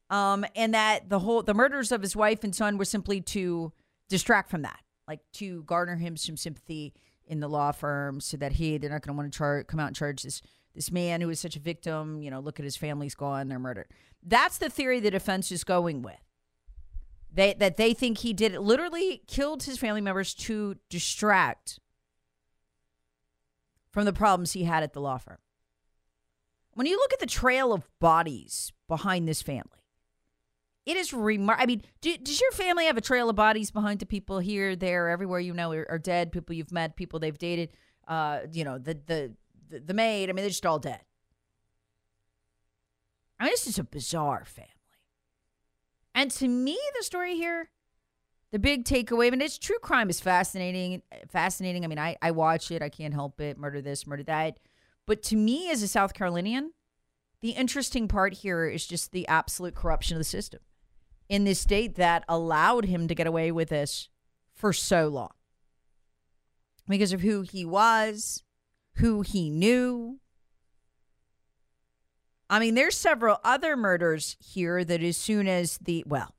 Um, 0.10 0.46
and 0.56 0.74
that 0.74 1.10
the 1.10 1.20
whole 1.20 1.42
the 1.42 1.54
murders 1.54 1.92
of 1.92 2.02
his 2.02 2.16
wife 2.16 2.44
and 2.44 2.56
son 2.56 2.78
were 2.78 2.86
simply 2.86 3.22
to 3.22 3.74
distract 4.08 4.52
from 4.52 4.62
that, 4.62 4.80
like 5.08 5.22
to 5.34 5.64
garner 5.64 5.96
him 5.96 6.16
some 6.16 6.38
sympathy 6.38 6.94
in 7.26 7.40
the 7.40 7.48
law 7.48 7.72
firm, 7.72 8.20
so 8.20 8.38
that 8.38 8.54
he 8.54 8.78
they're 8.78 8.92
not 8.92 9.02
going 9.02 9.16
to 9.16 9.18
want 9.18 9.34
to 9.34 9.38
char- 9.38 9.64
come 9.64 9.80
out 9.80 9.88
and 9.88 9.96
charge 9.96 10.22
this 10.22 10.44
this 10.76 10.92
man 10.92 11.22
who 11.22 11.30
is 11.30 11.40
such 11.40 11.56
a 11.56 11.60
victim. 11.60 12.22
You 12.22 12.30
know, 12.30 12.40
look 12.40 12.60
at 12.60 12.66
his 12.66 12.78
family's 12.78 13.16
gone, 13.16 13.48
they're 13.48 13.58
murdered. 13.58 13.88
That's 14.22 14.60
the 14.60 14.70
theory 14.70 15.00
the 15.00 15.10
defense 15.10 15.52
is 15.52 15.64
going 15.64 16.04
with. 16.04 16.20
They 17.34 17.54
that 17.56 17.78
they 17.78 17.96
think 17.96 18.20
he 18.20 18.32
did 18.32 18.54
it, 18.54 18.62
literally 18.62 19.24
killed 19.26 19.64
his 19.64 19.80
family 19.80 20.02
members 20.02 20.36
to 20.36 20.76
distract 20.90 21.80
from 23.96 24.04
the 24.04 24.12
problems 24.12 24.52
he 24.52 24.66
had 24.66 24.84
at 24.84 24.92
the 24.92 25.00
law 25.00 25.18
firm. 25.18 25.38
When 26.74 26.86
you 26.86 26.98
look 26.98 27.14
at 27.14 27.20
the 27.22 27.26
trail 27.26 27.72
of 27.72 27.88
bodies 28.02 28.74
behind 28.90 29.26
this 29.26 29.42
family, 29.42 29.86
it 30.86 30.98
is 30.98 31.14
remarkable. 31.14 31.64
I 31.64 31.66
mean, 31.66 31.82
do, 32.02 32.18
does 32.18 32.42
your 32.42 32.52
family 32.52 32.88
have 32.88 32.98
a 32.98 33.02
trail 33.02 33.30
of 33.30 33.38
bodies 33.38 33.72
behind 33.72 34.02
the 34.02 34.06
people 34.06 34.40
here, 34.40 34.76
there, 34.76 35.08
everywhere 35.08 35.40
you 35.40 35.54
know 35.54 35.72
are, 35.72 35.88
are 35.90 35.98
dead? 35.98 36.34
People 36.34 36.56
you've 36.56 36.74
met, 36.74 36.98
people 36.98 37.20
they've 37.20 37.38
dated. 37.38 37.70
Uh, 38.06 38.40
you 38.52 38.66
know, 38.66 38.78
the 38.78 39.00
the 39.06 39.34
the, 39.70 39.80
the 39.80 39.94
maid. 39.94 40.30
I 40.30 40.34
mean, 40.34 40.44
they're 40.44 40.50
just 40.50 40.66
all 40.66 40.78
dead. 40.78 41.00
I 43.40 43.46
mean, 43.46 43.54
this 43.54 43.66
is 43.66 43.80
a 43.80 43.86
bizarre 43.86 44.44
family. 44.44 44.72
And 46.14 46.32
to 46.32 46.50
me, 46.50 46.78
the 46.98 47.04
story 47.06 47.36
here, 47.36 47.70
the 48.52 48.60
big 48.60 48.86
takeaway, 48.86 49.28
I 49.28 49.30
mean, 49.32 49.42
it's 49.42 49.58
true 49.58 49.80
crime 49.80 50.10
is 50.10 50.20
fascinating. 50.20 51.02
Fascinating. 51.30 51.84
I 51.84 51.88
mean, 51.88 52.00
I, 52.00 52.16
I 52.22 52.32
watch 52.32 52.72
it. 52.72 52.82
I 52.82 52.90
can't 52.90 53.14
help 53.14 53.42
it. 53.42 53.58
Murder 53.58 53.82
this, 53.82 54.08
murder 54.08 54.24
that. 54.24 54.60
But 55.06 55.24
to 55.24 55.36
me, 55.36 55.70
as 55.70 55.82
a 55.82 55.88
South 55.88 56.14
Carolinian, 56.14 56.72
the 57.42 57.52
interesting 57.52 58.08
part 58.08 58.34
here 58.34 58.66
is 58.66 58.88
just 58.88 59.12
the 59.12 59.28
absolute 59.28 59.76
corruption 59.76 60.16
of 60.16 60.20
the 60.20 60.26
system 60.26 60.62
in 61.28 61.44
this 61.44 61.60
state 61.60 61.96
that 61.96 62.24
allowed 62.30 62.86
him 62.86 63.08
to 63.08 63.16
get 63.16 63.28
away 63.28 63.52
with 63.52 63.70
this 63.70 64.10
for 64.54 64.72
so 64.72 65.08
long 65.08 65.32
because 66.88 67.14
of 67.14 67.22
who 67.22 67.42
he 67.42 67.66
was, 67.66 68.44
who 68.96 69.22
he 69.22 69.50
knew. 69.50 70.20
I 72.50 72.60
mean, 72.60 72.76
there's 72.76 72.96
several 72.96 73.38
other 73.44 73.76
murders 73.76 74.38
here 74.40 74.84
that 74.84 75.02
as 75.02 75.18
soon 75.18 75.48
as 75.48 75.80
the, 75.80 76.04
well, 76.08 76.35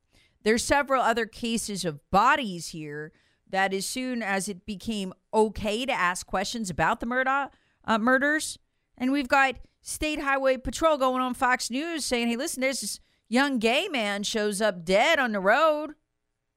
there's 0.47 0.63
several 0.63 1.01
other 1.01 1.25
cases 1.25 1.83
of 1.83 1.99
bodies 2.09 2.69
here 2.69 3.11
that 3.49 3.73
as 3.73 3.85
soon 3.85 4.23
as 4.23 4.47
it 4.47 4.65
became 4.65 5.13
okay 5.33 5.85
to 5.85 5.91
ask 5.91 6.25
questions 6.25 6.69
about 6.69 7.01
the 7.01 7.05
murder, 7.05 7.49
uh, 7.83 7.97
murders, 7.97 8.57
and 8.97 9.11
we've 9.11 9.27
got 9.27 9.55
State 9.81 10.21
Highway 10.21 10.55
Patrol 10.55 10.97
going 10.97 11.21
on 11.21 11.33
Fox 11.33 11.69
News 11.69 12.05
saying, 12.05 12.29
hey, 12.29 12.37
listen, 12.37 12.61
there's 12.61 12.79
this 12.79 13.01
young 13.27 13.59
gay 13.59 13.89
man 13.89 14.23
shows 14.23 14.61
up 14.61 14.85
dead 14.85 15.19
on 15.19 15.33
the 15.33 15.41
road. 15.41 15.95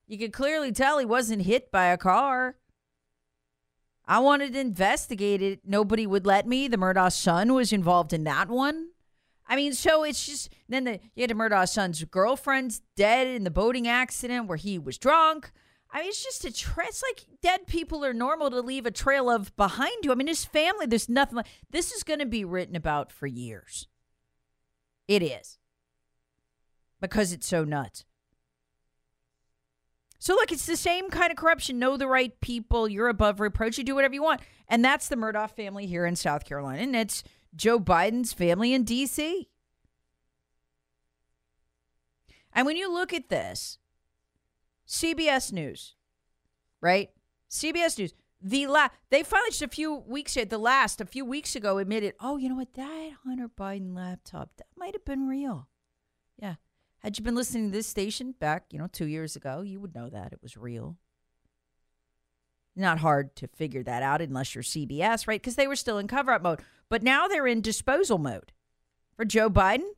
You 0.07 0.19
could 0.19 0.33
clearly 0.33 0.71
tell 0.71 1.01
he 1.01 1.05
wasn't 1.05 1.43
hit 1.43 1.73
by 1.73 1.87
a 1.87 1.99
car. 1.99 2.59
I 4.07 4.21
wanted 4.21 4.53
to 4.53 4.61
investigate 4.61 5.43
it. 5.43 5.63
Nobody 5.67 6.07
would 6.07 6.27
let 6.27 6.47
me. 6.47 6.69
The 6.69 6.77
Murdaugh 6.77 7.13
son 7.13 7.55
was 7.55 7.73
involved 7.73 8.13
in 8.13 8.23
that 8.23 8.49
one. 8.49 8.90
I 9.51 9.57
mean, 9.57 9.73
so 9.73 10.05
it's 10.05 10.25
just 10.25 10.49
then 10.69 10.85
the 10.85 11.01
you 11.17 11.23
had 11.23 11.31
the 11.31 11.35
Murdaugh 11.35 11.69
son's 11.69 12.03
girlfriend's 12.05 12.83
dead 12.95 13.27
in 13.27 13.43
the 13.43 13.51
boating 13.51 13.89
accident 13.89 14.47
where 14.47 14.57
he 14.57 14.79
was 14.79 14.97
drunk. 14.97 15.51
I 15.91 15.99
mean, 15.99 16.09
it's 16.09 16.23
just 16.23 16.45
a 16.45 16.53
tra- 16.53 16.87
it's 16.87 17.03
like 17.03 17.27
dead 17.43 17.67
people 17.67 18.05
are 18.05 18.13
normal 18.13 18.49
to 18.51 18.61
leave 18.61 18.87
a 18.87 18.93
trail 18.93 19.29
of 19.29 19.55
behind 19.57 20.05
you. 20.05 20.13
I 20.13 20.15
mean, 20.15 20.29
his 20.29 20.45
family, 20.45 20.87
there's 20.87 21.09
nothing 21.09 21.35
like 21.35 21.49
this 21.69 21.91
is 21.91 22.05
going 22.05 22.21
to 22.21 22.27
be 22.27 22.45
written 22.45 22.77
about 22.77 23.11
for 23.11 23.27
years. 23.27 23.89
It 25.09 25.21
is 25.21 25.59
because 27.01 27.33
it's 27.33 27.49
so 27.49 27.65
nuts. 27.65 28.05
So 30.21 30.35
look, 30.35 30.53
it's 30.53 30.67
the 30.67 30.77
same 30.77 31.11
kind 31.11 31.33
of 31.33 31.37
corruption. 31.37 31.81
Know 31.81 31.97
the 31.97 32.07
right 32.07 32.41
people. 32.41 32.87
You're 32.87 33.09
above 33.09 33.41
reproach. 33.41 33.79
You 33.79 33.85
do 33.85 33.97
whatever 33.97 34.15
you 34.15 34.23
want. 34.23 34.43
And 34.69 34.85
that's 34.85 35.09
the 35.09 35.17
Murdaugh 35.17 35.51
family 35.51 35.87
here 35.87 36.07
in 36.07 36.15
South 36.15 36.45
Carolina. 36.45 36.83
And 36.83 36.95
it's 36.95 37.25
Joe 37.55 37.81
Biden's 37.81 38.33
family 38.33 38.73
in 38.73 38.85
D.C. 38.85 39.49
And 42.53 42.67
when 42.67 42.77
you 42.77 42.93
look 42.93 43.13
at 43.13 43.29
this, 43.29 43.79
CBS 44.87 45.53
News, 45.53 45.95
right? 46.81 47.11
CBS 47.49 47.99
News, 47.99 48.15
the 48.43 48.67
la- 48.67 48.89
they 49.11 49.23
finally 49.23 49.51
just 49.51 49.63
a 49.63 49.69
few 49.69 49.95
weeks 49.95 50.37
ago, 50.37 50.47
the 50.47 50.59
last 50.59 51.01
a 51.01 51.07
few 51.07 51.25
weeks 51.25 51.55
ago 51.55 51.79
admitted, 51.79 52.15
oh, 52.21 52.37
you 52.37 52.49
know 52.49 52.57
what, 52.57 52.75
that 52.75 53.13
Hunter 53.25 53.49
Biden 53.49 53.95
laptop 53.95 54.51
that 54.57 54.67
might 54.77 54.95
have 54.95 55.05
been 55.05 55.29
real. 55.29 55.69
Yeah, 56.39 56.55
had 56.99 57.19
you 57.19 57.25
been 57.25 57.35
listening 57.35 57.71
to 57.71 57.77
this 57.77 57.87
station 57.87 58.35
back, 58.39 58.65
you 58.71 58.79
know, 58.79 58.89
two 58.91 59.07
years 59.07 59.37
ago, 59.37 59.61
you 59.61 59.79
would 59.81 59.95
know 59.95 60.09
that 60.09 60.33
it 60.33 60.41
was 60.43 60.57
real. 60.57 60.97
Not 62.77 62.99
hard 62.99 63.35
to 63.37 63.49
figure 63.49 63.83
that 63.83 64.03
out 64.03 64.23
unless 64.23 64.55
you're 64.55 64.65
CBS, 64.65 65.27
right? 65.27 65.41
Because 65.41 65.57
they 65.57 65.67
were 65.67 65.77
still 65.77 65.99
in 65.99 66.07
cover 66.07 66.33
up 66.33 66.43
mode. 66.43 66.61
But 66.89 67.03
now 67.03 67.29
they're 67.29 67.47
in 67.47 67.61
disposal 67.61 68.19
mode. 68.19 68.53
For 69.17 69.25
Joe 69.25 69.51
Biden, 69.51 69.91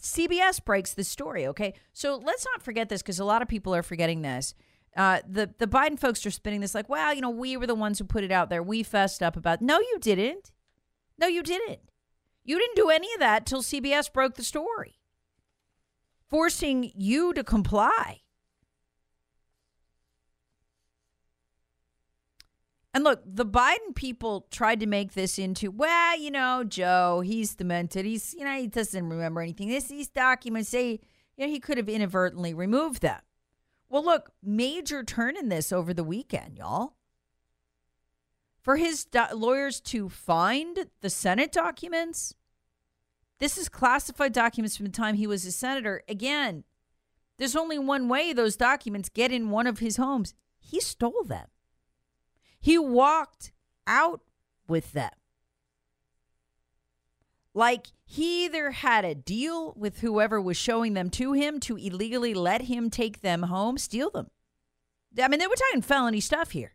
CBS 0.00 0.64
breaks 0.64 0.94
the 0.94 1.04
story, 1.04 1.46
okay? 1.46 1.74
So 1.92 2.16
let's 2.16 2.46
not 2.46 2.62
forget 2.62 2.88
this 2.88 3.02
because 3.02 3.18
a 3.18 3.24
lot 3.24 3.42
of 3.42 3.48
people 3.48 3.74
are 3.74 3.82
forgetting 3.82 4.22
this. 4.22 4.54
Uh, 4.96 5.20
the, 5.28 5.50
the 5.58 5.66
Biden 5.66 5.98
folks 5.98 6.24
are 6.24 6.30
spinning 6.30 6.60
this 6.60 6.74
like, 6.74 6.88
well, 6.88 7.12
you 7.12 7.20
know, 7.20 7.30
we 7.30 7.56
were 7.56 7.66
the 7.66 7.74
ones 7.74 7.98
who 7.98 8.04
put 8.04 8.24
it 8.24 8.30
out 8.32 8.48
there. 8.48 8.62
We 8.62 8.82
fessed 8.82 9.22
up 9.22 9.36
about. 9.36 9.60
No, 9.60 9.80
you 9.80 9.98
didn't. 10.00 10.52
No, 11.18 11.26
you 11.26 11.42
didn't. 11.42 11.80
You 12.44 12.58
didn't 12.58 12.76
do 12.76 12.90
any 12.90 13.12
of 13.14 13.20
that 13.20 13.44
till 13.44 13.62
CBS 13.62 14.12
broke 14.12 14.34
the 14.34 14.44
story 14.44 14.98
forcing 16.34 16.90
you 16.96 17.32
to 17.32 17.44
comply. 17.44 18.22
And 22.94 23.02
look, 23.02 23.22
the 23.26 23.44
Biden 23.44 23.94
people 23.94 24.46
tried 24.50 24.80
to 24.80 24.86
make 24.86 25.12
this 25.12 25.38
into, 25.38 25.70
well, 25.70 26.18
you 26.18 26.30
know, 26.30 26.62
Joe, 26.62 27.20
he's 27.20 27.56
demented. 27.56 28.04
He's, 28.04 28.34
you 28.34 28.44
know, 28.44 28.56
he 28.56 28.68
doesn't 28.68 29.08
remember 29.08 29.40
anything. 29.40 29.68
This, 29.68 29.88
these 29.88 30.08
documents 30.08 30.68
say, 30.68 31.00
you 31.36 31.46
know, 31.46 31.48
he 31.48 31.58
could 31.58 31.76
have 31.76 31.88
inadvertently 31.88 32.54
removed 32.54 33.02
them. 33.02 33.20
Well, 33.88 34.04
look, 34.04 34.30
major 34.42 35.02
turn 35.02 35.36
in 35.36 35.48
this 35.48 35.72
over 35.72 35.92
the 35.92 36.04
weekend, 36.04 36.56
y'all. 36.56 36.94
For 38.62 38.76
his 38.76 39.04
do- 39.04 39.24
lawyers 39.34 39.80
to 39.82 40.08
find 40.08 40.86
the 41.00 41.10
Senate 41.10 41.52
documents 41.52 42.34
this 43.38 43.58
is 43.58 43.68
classified 43.68 44.32
documents 44.32 44.76
from 44.76 44.86
the 44.86 44.92
time 44.92 45.16
he 45.16 45.26
was 45.26 45.44
a 45.44 45.52
senator. 45.52 46.02
Again, 46.08 46.64
there's 47.36 47.56
only 47.56 47.78
one 47.78 48.08
way 48.08 48.32
those 48.32 48.56
documents 48.56 49.08
get 49.08 49.32
in 49.32 49.50
one 49.50 49.66
of 49.66 49.80
his 49.80 49.96
homes. 49.96 50.34
He 50.60 50.80
stole 50.80 51.24
them. 51.24 51.48
He 52.64 52.78
walked 52.78 53.52
out 53.86 54.22
with 54.66 54.92
them. 54.92 55.10
Like 57.52 57.88
he 58.06 58.46
either 58.46 58.70
had 58.70 59.04
a 59.04 59.14
deal 59.14 59.74
with 59.76 60.00
whoever 60.00 60.40
was 60.40 60.56
showing 60.56 60.94
them 60.94 61.10
to 61.10 61.34
him 61.34 61.60
to 61.60 61.76
illegally 61.76 62.32
let 62.32 62.62
him 62.62 62.88
take 62.88 63.20
them 63.20 63.42
home, 63.42 63.76
steal 63.76 64.08
them. 64.08 64.28
I 65.22 65.28
mean, 65.28 65.40
they 65.40 65.46
were 65.46 65.54
talking 65.54 65.82
felony 65.82 66.20
stuff 66.20 66.52
here. 66.52 66.72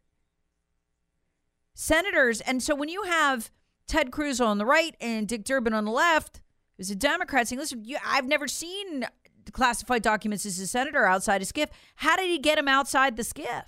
Senators, 1.73 2.39
and 2.41 2.61
so 2.61 2.75
when 2.75 2.89
you 2.89 3.01
have 3.05 3.49
Ted 3.87 4.11
Cruz 4.11 4.39
on 4.39 4.59
the 4.59 4.67
right 4.67 4.95
and 5.01 5.27
Dick 5.27 5.43
Durbin 5.43 5.73
on 5.73 5.85
the 5.85 5.91
left, 5.91 6.39
who's 6.77 6.91
a 6.91 6.95
Democrat 6.95 7.47
saying, 7.47 7.59
listen, 7.59 7.83
you, 7.83 7.97
I've 8.05 8.27
never 8.27 8.47
seen 8.47 9.07
classified 9.53 10.03
documents 10.03 10.45
as 10.45 10.59
a 10.59 10.67
senator 10.67 11.07
outside 11.07 11.41
a 11.41 11.45
SCIF. 11.45 11.69
How 11.95 12.15
did 12.15 12.29
he 12.29 12.37
get 12.37 12.57
them 12.57 12.67
outside 12.67 13.17
the 13.17 13.23
SCIF? 13.23 13.63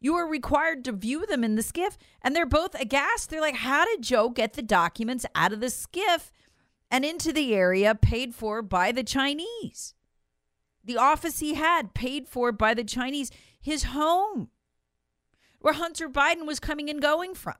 You 0.00 0.14
were 0.14 0.26
required 0.26 0.84
to 0.86 0.92
view 0.92 1.26
them 1.26 1.44
in 1.44 1.56
the 1.56 1.62
SCIF. 1.62 1.96
and 2.22 2.34
they're 2.34 2.46
both 2.46 2.74
aghast. 2.80 3.28
They're 3.28 3.40
like, 3.40 3.56
how 3.56 3.84
did 3.84 4.02
Joe 4.02 4.30
get 4.30 4.54
the 4.54 4.62
documents 4.62 5.26
out 5.34 5.52
of 5.52 5.60
the 5.60 5.66
SCIF 5.66 6.30
and 6.90 7.04
into 7.04 7.32
the 7.32 7.54
area 7.54 7.94
paid 7.94 8.34
for 8.34 8.62
by 8.62 8.92
the 8.92 9.04
Chinese? 9.04 9.94
The 10.82 10.96
office 10.96 11.40
he 11.40 11.54
had 11.54 11.92
paid 11.92 12.26
for 12.26 12.50
by 12.50 12.72
the 12.72 12.84
Chinese, 12.84 13.30
his 13.60 13.84
home, 13.84 14.48
where 15.60 15.74
Hunter 15.74 16.08
Biden 16.08 16.46
was 16.46 16.58
coming 16.58 16.88
and 16.88 17.02
going 17.02 17.34
from. 17.34 17.56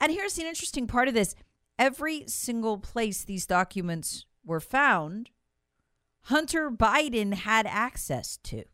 And 0.00 0.12
here's 0.12 0.34
the 0.34 0.46
interesting 0.46 0.88
part 0.88 1.06
of 1.06 1.14
this 1.14 1.36
every 1.78 2.24
single 2.26 2.78
place 2.78 3.22
these 3.22 3.46
documents 3.46 4.26
were 4.44 4.60
found, 4.60 5.30
Hunter 6.22 6.70
Biden 6.70 7.34
had 7.34 7.66
access 7.66 8.38
to. 8.44 8.64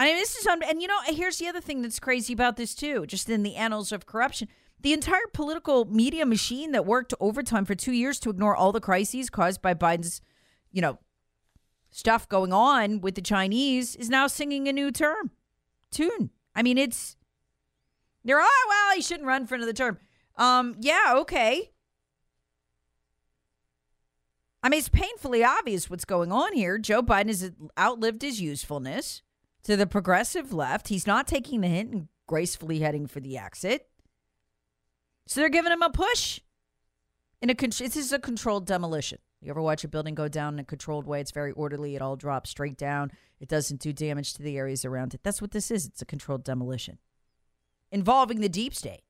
I 0.00 0.06
mean, 0.06 0.16
this 0.16 0.34
is, 0.34 0.46
un- 0.46 0.62
and 0.62 0.80
you 0.80 0.88
know, 0.88 0.96
here's 1.04 1.36
the 1.36 1.46
other 1.46 1.60
thing 1.60 1.82
that's 1.82 2.00
crazy 2.00 2.32
about 2.32 2.56
this 2.56 2.74
too, 2.74 3.04
just 3.04 3.28
in 3.28 3.42
the 3.42 3.56
annals 3.56 3.92
of 3.92 4.06
corruption. 4.06 4.48
The 4.80 4.94
entire 4.94 5.26
political 5.34 5.84
media 5.84 6.24
machine 6.24 6.72
that 6.72 6.86
worked 6.86 7.12
overtime 7.20 7.66
for 7.66 7.74
two 7.74 7.92
years 7.92 8.18
to 8.20 8.30
ignore 8.30 8.56
all 8.56 8.72
the 8.72 8.80
crises 8.80 9.28
caused 9.28 9.60
by 9.60 9.74
Biden's, 9.74 10.22
you 10.72 10.80
know, 10.80 10.98
stuff 11.90 12.26
going 12.30 12.50
on 12.50 13.02
with 13.02 13.14
the 13.14 13.20
Chinese 13.20 13.94
is 13.94 14.08
now 14.08 14.26
singing 14.26 14.68
a 14.68 14.72
new 14.72 14.90
term 14.90 15.32
tune. 15.90 16.30
I 16.54 16.62
mean, 16.62 16.78
it's 16.78 17.18
they're 18.24 18.40
oh 18.40 18.66
well, 18.70 18.96
he 18.96 19.02
shouldn't 19.02 19.28
run 19.28 19.46
for 19.46 19.56
another 19.56 19.74
term. 19.74 19.98
Um, 20.36 20.76
yeah, 20.80 21.12
okay. 21.16 21.72
I 24.62 24.70
mean, 24.70 24.78
it's 24.78 24.88
painfully 24.88 25.44
obvious 25.44 25.90
what's 25.90 26.06
going 26.06 26.32
on 26.32 26.54
here. 26.54 26.78
Joe 26.78 27.02
Biden 27.02 27.26
has 27.26 27.52
outlived 27.78 28.22
his 28.22 28.40
usefulness 28.40 29.20
to 29.64 29.76
the 29.76 29.86
progressive 29.86 30.52
left. 30.52 30.88
He's 30.88 31.06
not 31.06 31.26
taking 31.26 31.60
the 31.60 31.68
hint 31.68 31.92
and 31.92 32.08
gracefully 32.26 32.80
heading 32.80 33.06
for 33.06 33.20
the 33.20 33.38
exit. 33.38 33.88
So 35.26 35.40
they're 35.40 35.48
giving 35.48 35.72
him 35.72 35.82
a 35.82 35.90
push. 35.90 36.40
In 37.42 37.50
a 37.50 37.54
this 37.54 37.96
is 37.96 38.12
a 38.12 38.18
controlled 38.18 38.66
demolition. 38.66 39.18
You 39.40 39.50
ever 39.50 39.62
watch 39.62 39.84
a 39.84 39.88
building 39.88 40.14
go 40.14 40.28
down 40.28 40.54
in 40.54 40.60
a 40.60 40.64
controlled 40.64 41.06
way? 41.06 41.20
It's 41.20 41.30
very 41.30 41.52
orderly. 41.52 41.96
It 41.96 42.02
all 42.02 42.16
drops 42.16 42.50
straight 42.50 42.76
down. 42.76 43.10
It 43.40 43.48
doesn't 43.48 43.80
do 43.80 43.92
damage 43.92 44.34
to 44.34 44.42
the 44.42 44.58
areas 44.58 44.84
around 44.84 45.14
it. 45.14 45.20
That's 45.22 45.40
what 45.40 45.52
this 45.52 45.70
is. 45.70 45.86
It's 45.86 46.02
a 46.02 46.06
controlled 46.06 46.44
demolition 46.44 46.98
involving 47.90 48.40
the 48.40 48.48
deep 48.48 48.74
state. 48.74 49.02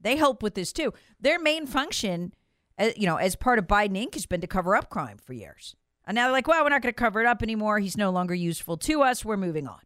They 0.00 0.16
help 0.16 0.42
with 0.42 0.54
this 0.54 0.72
too. 0.72 0.92
Their 1.20 1.38
main 1.38 1.66
function, 1.66 2.34
uh, 2.78 2.90
you 2.96 3.06
know, 3.06 3.16
as 3.16 3.36
part 3.36 3.58
of 3.58 3.66
Biden 3.66 3.96
Inc., 3.96 4.14
has 4.14 4.26
been 4.26 4.40
to 4.40 4.46
cover 4.46 4.74
up 4.74 4.90
crime 4.90 5.18
for 5.18 5.32
years. 5.32 5.76
And 6.06 6.14
now 6.14 6.24
they're 6.24 6.32
like, 6.32 6.48
well, 6.48 6.62
we're 6.64 6.70
not 6.70 6.82
going 6.82 6.92
to 6.92 6.98
cover 6.98 7.20
it 7.20 7.26
up 7.26 7.42
anymore. 7.42 7.78
He's 7.78 7.96
no 7.96 8.10
longer 8.10 8.34
useful 8.34 8.76
to 8.78 9.02
us. 9.02 9.24
We're 9.24 9.36
moving 9.36 9.68
on. 9.68 9.78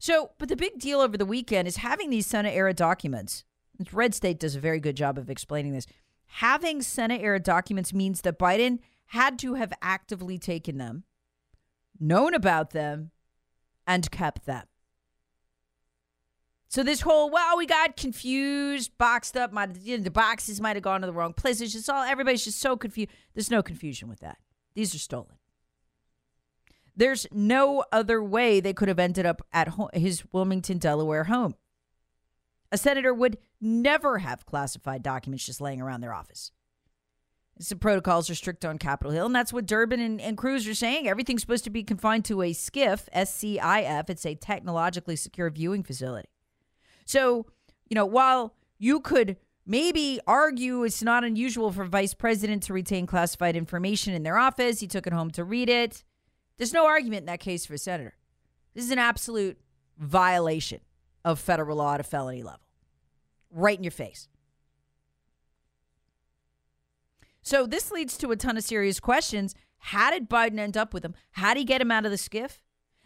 So, 0.00 0.30
but 0.38 0.48
the 0.48 0.56
big 0.56 0.78
deal 0.78 1.00
over 1.00 1.16
the 1.16 1.26
weekend 1.26 1.68
is 1.68 1.76
having 1.76 2.10
these 2.10 2.26
Senate 2.26 2.54
era 2.54 2.74
documents. 2.74 3.44
Red 3.92 4.14
State 4.14 4.40
does 4.40 4.56
a 4.56 4.60
very 4.60 4.80
good 4.80 4.96
job 4.96 5.18
of 5.18 5.30
explaining 5.30 5.72
this. 5.72 5.86
Having 6.26 6.82
Senate 6.82 7.20
era 7.22 7.40
documents 7.40 7.92
means 7.92 8.20
that 8.22 8.38
Biden 8.38 8.78
had 9.06 9.38
to 9.40 9.54
have 9.54 9.72
actively 9.80 10.38
taken 10.38 10.78
them, 10.78 11.04
known 11.98 12.34
about 12.34 12.70
them, 12.70 13.10
and 13.86 14.10
kept 14.10 14.46
them. 14.46 14.66
So 16.68 16.82
this 16.82 17.00
whole 17.00 17.30
well, 17.30 17.56
we 17.56 17.66
got 17.66 17.96
confused, 17.96 18.96
boxed 18.98 19.36
up. 19.36 19.52
My 19.52 19.68
you 19.82 19.96
know, 19.96 20.04
the 20.04 20.10
boxes 20.10 20.60
might 20.60 20.76
have 20.76 20.82
gone 20.82 21.00
to 21.00 21.06
the 21.06 21.12
wrong 21.12 21.32
place. 21.32 21.60
It's 21.60 21.72
just 21.72 21.88
all 21.88 22.02
everybody's 22.02 22.44
just 22.44 22.60
so 22.60 22.76
confused. 22.76 23.10
There's 23.34 23.50
no 23.50 23.62
confusion 23.62 24.08
with 24.08 24.20
that. 24.20 24.38
These 24.74 24.94
are 24.94 24.98
stolen. 24.98 25.36
There's 26.94 27.26
no 27.32 27.84
other 27.92 28.22
way 28.22 28.60
they 28.60 28.72
could 28.72 28.88
have 28.88 28.98
ended 28.98 29.24
up 29.24 29.40
at 29.52 29.72
his 29.94 30.24
Wilmington, 30.32 30.78
Delaware 30.78 31.24
home. 31.24 31.54
A 32.70 32.76
senator 32.76 33.14
would 33.14 33.38
never 33.60 34.18
have 34.18 34.44
classified 34.44 35.02
documents 35.02 35.46
just 35.46 35.60
laying 35.60 35.80
around 35.80 36.00
their 36.00 36.12
office. 36.12 36.52
The 37.66 37.76
protocols 37.76 38.28
are 38.30 38.34
strict 38.34 38.64
on 38.64 38.78
Capitol 38.78 39.12
Hill, 39.12 39.26
and 39.26 39.34
that's 39.34 39.52
what 39.52 39.66
Durbin 39.66 40.00
and, 40.00 40.20
and 40.20 40.36
Cruz 40.36 40.68
are 40.68 40.74
saying. 40.74 41.08
Everything's 41.08 41.40
supposed 41.40 41.64
to 41.64 41.70
be 41.70 41.82
confined 41.82 42.24
to 42.26 42.42
a 42.42 42.52
SCIF, 42.52 43.08
S 43.12 43.34
C 43.34 43.58
I 43.58 43.82
F. 43.82 44.10
It's 44.10 44.26
a 44.26 44.34
technologically 44.34 45.16
secure 45.16 45.50
viewing 45.50 45.82
facility. 45.82 46.28
So, 47.08 47.46
you 47.88 47.94
know, 47.94 48.04
while 48.04 48.54
you 48.78 49.00
could 49.00 49.38
maybe 49.64 50.20
argue 50.26 50.84
it's 50.84 51.02
not 51.02 51.24
unusual 51.24 51.72
for 51.72 51.86
vice 51.86 52.12
president 52.12 52.64
to 52.64 52.74
retain 52.74 53.06
classified 53.06 53.56
information 53.56 54.12
in 54.12 54.24
their 54.24 54.36
office, 54.36 54.80
he 54.80 54.86
took 54.86 55.06
it 55.06 55.14
home 55.14 55.30
to 55.30 55.42
read 55.42 55.70
it. 55.70 56.04
There's 56.58 56.74
no 56.74 56.86
argument 56.86 57.20
in 57.20 57.26
that 57.26 57.40
case 57.40 57.64
for 57.64 57.72
a 57.72 57.78
senator. 57.78 58.14
This 58.74 58.84
is 58.84 58.90
an 58.90 58.98
absolute 58.98 59.58
violation 59.96 60.80
of 61.24 61.40
federal 61.40 61.78
law 61.78 61.94
at 61.94 62.00
a 62.00 62.04
felony 62.04 62.42
level. 62.42 62.60
Right 63.50 63.78
in 63.78 63.84
your 63.84 63.90
face. 63.90 64.28
So 67.40 67.66
this 67.66 67.90
leads 67.90 68.18
to 68.18 68.32
a 68.32 68.36
ton 68.36 68.58
of 68.58 68.64
serious 68.64 69.00
questions. 69.00 69.54
How 69.78 70.10
did 70.10 70.28
Biden 70.28 70.58
end 70.58 70.76
up 70.76 70.92
with 70.92 71.04
them? 71.04 71.14
How 71.30 71.54
did 71.54 71.60
he 71.60 71.64
get 71.64 71.80
him 71.80 71.90
out 71.90 72.04
of 72.04 72.10
the 72.10 72.18
SCIF? 72.18 72.60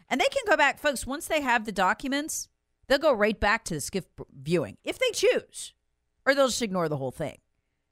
And 0.09 0.19
they 0.19 0.27
can 0.29 0.43
go 0.45 0.57
back, 0.57 0.77
folks, 0.77 1.07
once 1.07 1.25
they 1.25 1.39
have 1.39 1.63
the 1.63 1.71
documents, 1.71 2.49
They'll 2.87 2.97
go 2.97 3.13
right 3.13 3.39
back 3.39 3.63
to 3.65 3.75
the 3.75 3.79
SCIF 3.79 4.05
viewing 4.41 4.77
if 4.83 4.99
they 4.99 5.11
choose, 5.13 5.73
or 6.25 6.35
they'll 6.35 6.47
just 6.47 6.61
ignore 6.61 6.89
the 6.89 6.97
whole 6.97 7.11
thing, 7.11 7.37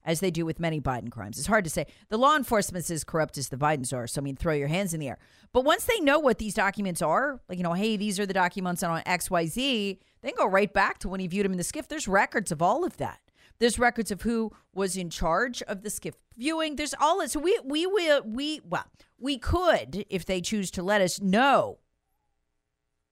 as 0.03 0.19
they 0.19 0.31
do 0.31 0.45
with 0.45 0.59
many 0.59 0.81
Biden 0.81 1.11
crimes. 1.11 1.37
It's 1.37 1.47
hard 1.47 1.63
to 1.63 1.69
say. 1.69 1.85
The 2.09 2.17
law 2.17 2.35
enforcement's 2.35 2.91
as 2.91 3.03
corrupt 3.03 3.37
as 3.37 3.49
the 3.49 3.57
Bidens 3.57 3.93
are, 3.93 4.07
so 4.07 4.21
I 4.21 4.23
mean, 4.23 4.35
throw 4.35 4.53
your 4.53 4.67
hands 4.67 4.93
in 4.93 4.99
the 4.99 5.09
air. 5.09 5.17
But 5.53 5.63
once 5.63 5.85
they 5.85 5.99
know 5.99 6.19
what 6.19 6.37
these 6.37 6.53
documents 6.53 7.01
are, 7.01 7.41
like, 7.47 7.57
you 7.57 7.63
know, 7.63 7.73
hey, 7.73 7.97
these 7.97 8.19
are 8.19 8.25
the 8.25 8.33
documents 8.33 8.83
on 8.83 9.01
XYZ, 9.03 9.99
they 10.21 10.31
go 10.33 10.45
right 10.45 10.71
back 10.71 10.99
to 10.99 11.09
when 11.09 11.19
he 11.19 11.27
viewed 11.27 11.45
them 11.45 11.53
in 11.53 11.57
the 11.57 11.63
SCIF. 11.63 11.87
There's 11.87 12.07
records 12.07 12.51
of 12.51 12.61
all 12.61 12.83
of 12.83 12.97
that. 12.97 13.19
There's 13.61 13.77
records 13.77 14.09
of 14.09 14.23
who 14.23 14.51
was 14.73 14.97
in 14.97 15.11
charge 15.11 15.61
of 15.63 15.83
the 15.83 15.89
SCIF 15.89 16.15
viewing. 16.35 16.77
There's 16.77 16.95
all 16.99 17.21
it. 17.21 17.29
So 17.29 17.39
we 17.39 17.59
we 17.63 17.85
will 17.85 18.23
we 18.25 18.59
well 18.67 18.85
we 19.19 19.37
could 19.37 20.03
if 20.09 20.25
they 20.25 20.41
choose 20.41 20.71
to 20.71 20.81
let 20.81 20.99
us 20.99 21.21
know 21.21 21.77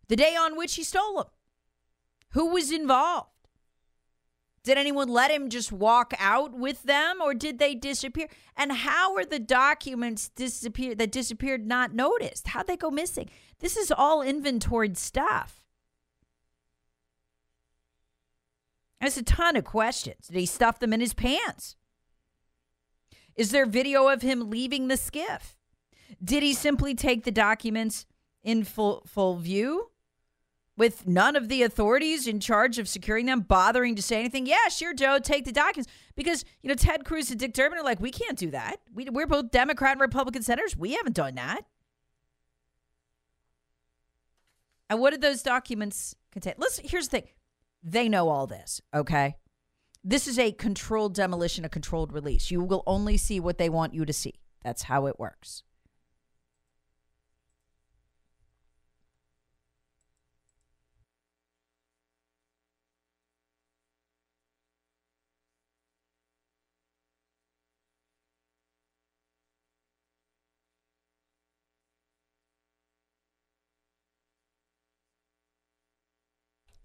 the 0.07 0.15
day 0.15 0.35
on 0.35 0.57
which 0.57 0.73
he 0.73 0.83
stole 0.83 1.17
them. 1.17 1.27
Who 2.31 2.47
was 2.47 2.71
involved? 2.71 3.29
Did 4.63 4.77
anyone 4.77 5.07
let 5.07 5.31
him 5.31 5.49
just 5.49 5.71
walk 5.71 6.13
out 6.19 6.53
with 6.53 6.83
them 6.83 7.19
or 7.21 7.33
did 7.33 7.59
they 7.59 7.73
disappear? 7.75 8.27
And 8.55 8.71
how 8.71 9.13
were 9.13 9.25
the 9.25 9.39
documents 9.39 10.29
disappear 10.29 10.93
that 10.95 11.11
disappeared 11.11 11.65
not 11.65 11.93
noticed? 11.93 12.49
How'd 12.49 12.67
they 12.67 12.77
go 12.77 12.91
missing? 12.91 13.29
This 13.59 13.77
is 13.77 13.91
all 13.91 14.21
inventoried 14.21 14.97
stuff. 14.97 15.63
There's 18.99 19.17
a 19.17 19.23
ton 19.23 19.55
of 19.55 19.63
questions. 19.63 20.27
Did 20.27 20.37
he 20.37 20.45
stuff 20.45 20.79
them 20.79 20.93
in 20.93 20.99
his 20.99 21.13
pants? 21.13 21.77
Is 23.35 23.51
there 23.51 23.65
video 23.65 24.09
of 24.09 24.21
him 24.21 24.49
leaving 24.49 24.89
the 24.89 24.95
SCIF? 24.95 25.55
Did 26.21 26.43
he 26.43 26.53
simply 26.53 26.93
take 26.93 27.23
the 27.23 27.31
documents 27.31 28.05
in 28.43 28.65
full 28.65 29.03
full 29.07 29.37
view? 29.37 29.88
With 30.79 31.05
none 31.05 31.35
of 31.35 31.49
the 31.49 31.61
authorities 31.61 32.25
in 32.25 32.39
charge 32.39 32.79
of 32.79 32.87
securing 32.87 33.25
them 33.25 33.41
bothering 33.41 33.97
to 33.97 34.01
say 34.01 34.17
anything. 34.17 34.45
Yeah, 34.45 34.69
sure, 34.69 34.93
Joe, 34.93 35.19
take 35.19 35.43
the 35.43 35.51
documents. 35.51 35.91
Because, 36.15 36.45
you 36.63 36.69
know, 36.69 36.73
Ted 36.73 37.03
Cruz 37.03 37.29
and 37.29 37.37
Dick 37.37 37.53
Durbin 37.53 37.77
are 37.77 37.83
like, 37.83 37.99
we 37.99 38.11
can't 38.11 38.37
do 38.37 38.49
that. 38.51 38.77
We, 38.93 39.09
we're 39.09 39.27
both 39.27 39.51
Democrat 39.51 39.91
and 39.91 40.01
Republican 40.01 40.41
senators. 40.41 40.77
We 40.77 40.93
haven't 40.93 41.17
done 41.17 41.35
that. 41.35 41.63
And 44.89 45.01
what 45.01 45.09
did 45.09 45.19
those 45.19 45.43
documents 45.43 46.15
contain? 46.31 46.53
Listen, 46.57 46.85
here's 46.87 47.09
the 47.09 47.19
thing 47.19 47.29
they 47.83 48.07
know 48.07 48.29
all 48.29 48.47
this, 48.47 48.81
okay? 48.95 49.35
This 50.01 50.27
is 50.27 50.39
a 50.39 50.53
controlled 50.53 51.13
demolition, 51.13 51.65
a 51.65 51.69
controlled 51.69 52.13
release. 52.13 52.51
You 52.51 52.63
will 52.63 52.83
only 52.87 53.17
see 53.17 53.41
what 53.41 53.57
they 53.57 53.67
want 53.67 53.93
you 53.93 54.05
to 54.05 54.13
see. 54.13 54.35
That's 54.63 54.83
how 54.83 55.07
it 55.07 55.19
works. 55.19 55.63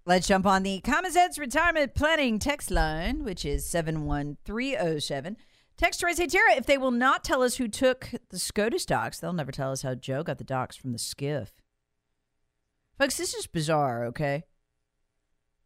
Let's 0.06 0.28
jump 0.28 0.44
on 0.44 0.64
the 0.64 0.80
Common 0.82 1.12
Sense 1.12 1.38
Retirement 1.38 1.94
Planning 1.94 2.38
text 2.38 2.70
line, 2.70 3.24
which 3.24 3.42
is 3.46 3.66
71307. 3.66 5.38
Text 5.78 6.02
right 6.02 6.14
say, 6.14 6.26
Tara, 6.26 6.56
if 6.56 6.66
they 6.66 6.76
will 6.76 6.90
not 6.90 7.24
tell 7.24 7.42
us 7.42 7.56
who 7.56 7.68
took 7.68 8.10
the 8.28 8.38
SCOTUS 8.38 8.84
docs, 8.84 9.18
they'll 9.18 9.32
never 9.32 9.50
tell 9.50 9.72
us 9.72 9.80
how 9.80 9.94
Joe 9.94 10.22
got 10.22 10.36
the 10.36 10.44
docs 10.44 10.76
from 10.76 10.92
the 10.92 10.98
SCIF. 10.98 11.48
Folks, 12.98 13.16
this 13.16 13.32
is 13.32 13.46
bizarre, 13.46 14.04
okay? 14.04 14.44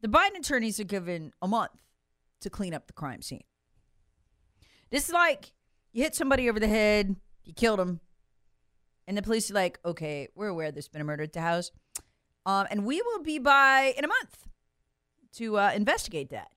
The 0.02 0.08
Biden 0.08 0.38
attorneys 0.38 0.78
are 0.78 0.84
given 0.84 1.32
a 1.42 1.48
month 1.48 1.72
to 2.40 2.48
clean 2.48 2.74
up 2.74 2.86
the 2.86 2.92
crime 2.92 3.22
scene. 3.22 3.42
This 4.90 5.08
is 5.08 5.12
like 5.12 5.52
you 5.92 6.04
hit 6.04 6.14
somebody 6.14 6.48
over 6.48 6.60
the 6.60 6.68
head, 6.68 7.16
you 7.42 7.54
killed 7.54 7.80
him, 7.80 7.98
and 9.08 9.16
the 9.16 9.22
police 9.22 9.50
are 9.50 9.54
like, 9.54 9.80
okay, 9.84 10.28
we're 10.36 10.46
aware 10.46 10.70
there's 10.70 10.86
been 10.86 11.00
a 11.00 11.04
murder 11.04 11.24
at 11.24 11.32
the 11.32 11.40
house, 11.40 11.72
um, 12.48 12.66
and 12.70 12.86
we 12.86 13.02
will 13.02 13.22
be 13.22 13.38
by 13.38 13.92
in 13.94 14.06
a 14.06 14.08
month 14.08 14.48
to 15.34 15.58
uh, 15.58 15.70
investigate 15.74 16.30
that. 16.30 16.48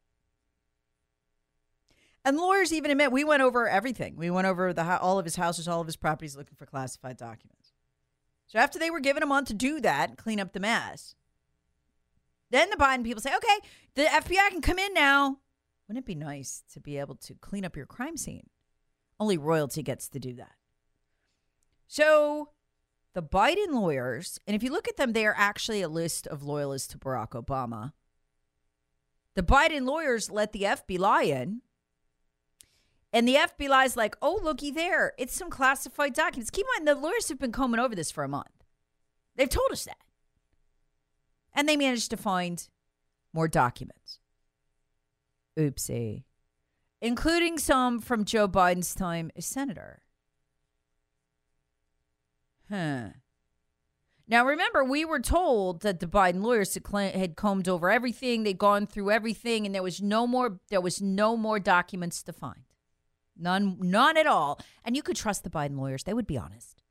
And 2.24 2.38
lawyers 2.38 2.72
even 2.72 2.92
admit 2.92 3.12
we 3.12 3.26
went 3.26 3.42
over 3.42 3.68
everything. 3.68 4.16
We 4.16 4.30
went 4.30 4.48
over 4.48 4.72
the 4.72 5.00
all 5.00 5.20
of 5.20 5.26
his 5.26 5.36
houses, 5.36 5.68
all 5.68 5.82
of 5.82 5.88
his 5.88 5.98
properties, 5.98 6.38
looking 6.38 6.56
for 6.56 6.66
classified 6.66 7.18
documents. 7.18 7.74
So 8.48 8.58
after 8.58 8.80
they 8.80 8.90
were 8.90 9.02
given 9.02 9.22
a 9.22 9.26
month 9.26 9.50
to 9.50 9.54
do 9.54 9.82
that, 9.82 10.18
clean 10.18 10.40
up 10.40 10.54
the 10.54 10.62
mess, 10.62 11.16
then 12.52 12.70
the 12.70 12.78
Biden 12.78 13.04
people 13.04 13.22
say, 13.22 13.36
"Okay, 13.36 13.60
the 13.96 14.04
FBI 14.04 14.50
can 14.50 14.62
come 14.62 14.80
in 14.80 14.94
now." 14.94 15.40
Wouldn't 15.88 16.06
it 16.06 16.08
be 16.08 16.16
nice 16.16 16.64
to 16.72 16.80
be 16.80 17.00
able 17.00 17.16
to 17.16 17.34
clean 17.36 17.66
up 17.66 17.76
your 17.76 17.86
crime 17.86 18.16
scene? 18.16 18.50
Only 19.20 19.38
royalty 19.38 19.84
gets 19.84 20.08
to 20.08 20.20
do 20.20 20.34
that. 20.36 20.56
So 21.88 22.52
the 23.14 23.24
Biden 23.24 23.74
lawyers, 23.74 24.40
and 24.48 24.56
if 24.56 24.64
you 24.64 24.72
look 24.72 24.88
at 24.88 24.98
them, 24.98 25.14
they 25.14 25.26
are 25.26 25.36
actually 25.38 25.82
a 25.82 25.90
list 25.90 26.28
of 26.28 26.44
loyalists 26.44 26.88
to 26.90 26.98
Barack 26.98 27.32
Obama. 27.32 27.94
The 29.36 29.44
Biden 29.44 29.86
lawyers 29.86 30.32
let 30.32 30.52
the 30.52 30.64
FBI 30.64 31.26
in 31.26 31.62
and 33.14 33.28
the 33.28 33.36
FBI 33.36 33.86
is 33.86 33.98
like, 33.98 34.16
oh, 34.22 34.40
looky 34.42 34.72
there. 34.72 35.14
It's 35.18 35.36
some 35.36 35.50
classified 35.50 36.14
documents. 36.14 36.50
Keep 36.50 36.66
in 36.78 36.86
mind, 36.86 36.88
the 36.88 37.02
lawyers 37.02 37.28
have 37.30 37.40
been 37.40 37.52
combing 37.52 37.80
over 37.80 37.94
this 37.94 38.12
for 38.12 38.24
a 38.24 38.30
month. 38.30 38.48
They've 39.36 39.50
told 39.50 39.72
us 39.72 39.86
that. 39.86 39.98
And 41.54 41.68
they 41.68 41.76
managed 41.76 42.10
to 42.12 42.18
find 42.18 42.66
more 43.34 43.50
documents. 43.50 44.20
Oopsie. 45.60 46.24
Including 47.02 47.58
some 47.58 48.00
from 48.00 48.24
Joe 48.24 48.48
Biden's 48.48 48.96
time 48.96 49.32
as 49.36 49.46
senator. 49.46 50.02
Huh. 52.72 53.10
Now, 54.28 54.46
remember, 54.46 54.84
we 54.84 55.04
were 55.04 55.20
told 55.20 55.82
that 55.82 56.00
the 56.00 56.08
Biden 56.08 56.42
lawyers 56.42 56.74
had 56.74 57.36
combed 57.36 57.68
over 57.68 57.92
everything, 57.92 58.44
they'd 58.44 58.58
gone 58.58 58.88
through 58.88 59.12
everything, 59.12 59.66
and 59.66 59.76
there 59.76 59.84
was 59.84 60.02
no 60.02 60.26
more. 60.26 60.60
There 60.70 60.80
was 60.80 61.02
no 61.02 61.36
more 61.36 61.60
documents 61.60 62.24
to 62.24 62.34
find. 62.34 62.62
None, 63.38 63.78
none 63.82 64.16
at 64.16 64.28
all. 64.28 64.62
And 64.86 64.96
you 64.96 65.04
could 65.04 65.18
trust 65.18 65.44
the 65.44 65.50
Biden 65.50 65.78
lawyers; 65.78 66.04
they 66.04 66.14
would 66.14 66.28
be 66.28 66.38
honest. 66.38 66.82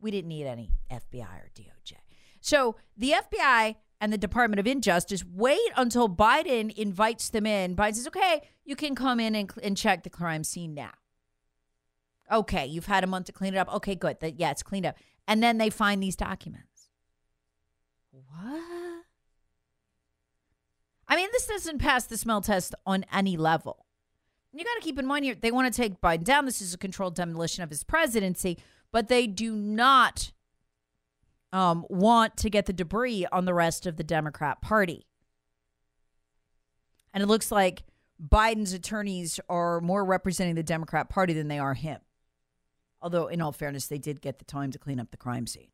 We 0.00 0.10
didn't 0.10 0.28
need 0.28 0.46
any 0.46 0.72
FBI 0.90 1.22
or 1.22 1.50
DOJ. 1.54 1.92
So 2.40 2.74
the 2.96 3.12
FBI 3.12 3.76
and 4.00 4.12
the 4.12 4.18
Department 4.18 4.58
of 4.58 4.66
Injustice 4.66 5.24
wait 5.24 5.70
until 5.76 6.08
Biden 6.08 6.72
invites 6.76 7.28
them 7.28 7.46
in. 7.46 7.76
Biden 7.76 7.94
says, 7.94 8.08
"Okay, 8.08 8.48
you 8.64 8.74
can 8.74 8.96
come 8.96 9.20
in 9.20 9.36
and, 9.36 9.52
and 9.62 9.76
check 9.76 10.02
the 10.02 10.10
crime 10.10 10.42
scene 10.42 10.74
now." 10.74 10.94
Okay, 12.30 12.66
you've 12.66 12.86
had 12.86 13.04
a 13.04 13.06
month 13.06 13.26
to 13.26 13.32
clean 13.32 13.54
it 13.54 13.58
up. 13.58 13.72
Okay, 13.74 13.94
good. 13.94 14.20
That 14.20 14.38
yeah, 14.38 14.50
it's 14.50 14.62
cleaned 14.62 14.86
up. 14.86 14.96
And 15.26 15.42
then 15.42 15.58
they 15.58 15.70
find 15.70 16.02
these 16.02 16.16
documents. 16.16 16.88
What? 18.10 19.04
I 21.08 21.16
mean, 21.16 21.28
this 21.32 21.46
doesn't 21.46 21.78
pass 21.78 22.04
the 22.04 22.16
smell 22.16 22.40
test 22.40 22.74
on 22.86 23.04
any 23.12 23.36
level. 23.36 23.84
You 24.52 24.64
got 24.64 24.74
to 24.74 24.80
keep 24.80 24.98
in 24.98 25.06
mind 25.06 25.24
here, 25.24 25.34
they 25.34 25.52
want 25.52 25.72
to 25.72 25.76
take 25.76 26.00
Biden 26.00 26.24
down. 26.24 26.44
This 26.44 26.62
is 26.62 26.74
a 26.74 26.78
controlled 26.78 27.14
demolition 27.14 27.62
of 27.62 27.70
his 27.70 27.84
presidency, 27.84 28.58
but 28.92 29.08
they 29.08 29.26
do 29.26 29.54
not 29.54 30.32
um, 31.52 31.84
want 31.88 32.36
to 32.38 32.50
get 32.50 32.66
the 32.66 32.72
debris 32.72 33.26
on 33.32 33.44
the 33.44 33.54
rest 33.54 33.86
of 33.86 33.96
the 33.96 34.04
Democrat 34.04 34.60
Party. 34.60 35.06
And 37.12 37.22
it 37.22 37.26
looks 37.26 37.50
like 37.50 37.84
Biden's 38.24 38.72
attorneys 38.72 39.40
are 39.48 39.80
more 39.80 40.04
representing 40.04 40.54
the 40.54 40.62
Democrat 40.62 41.08
Party 41.08 41.32
than 41.32 41.48
they 41.48 41.58
are 41.58 41.74
him. 41.74 42.00
Although, 43.02 43.28
in 43.28 43.40
all 43.40 43.52
fairness, 43.52 43.86
they 43.86 43.98
did 43.98 44.20
get 44.20 44.38
the 44.38 44.44
time 44.44 44.70
to 44.72 44.78
clean 44.78 45.00
up 45.00 45.10
the 45.10 45.16
crime 45.16 45.46
scene. 45.46 45.68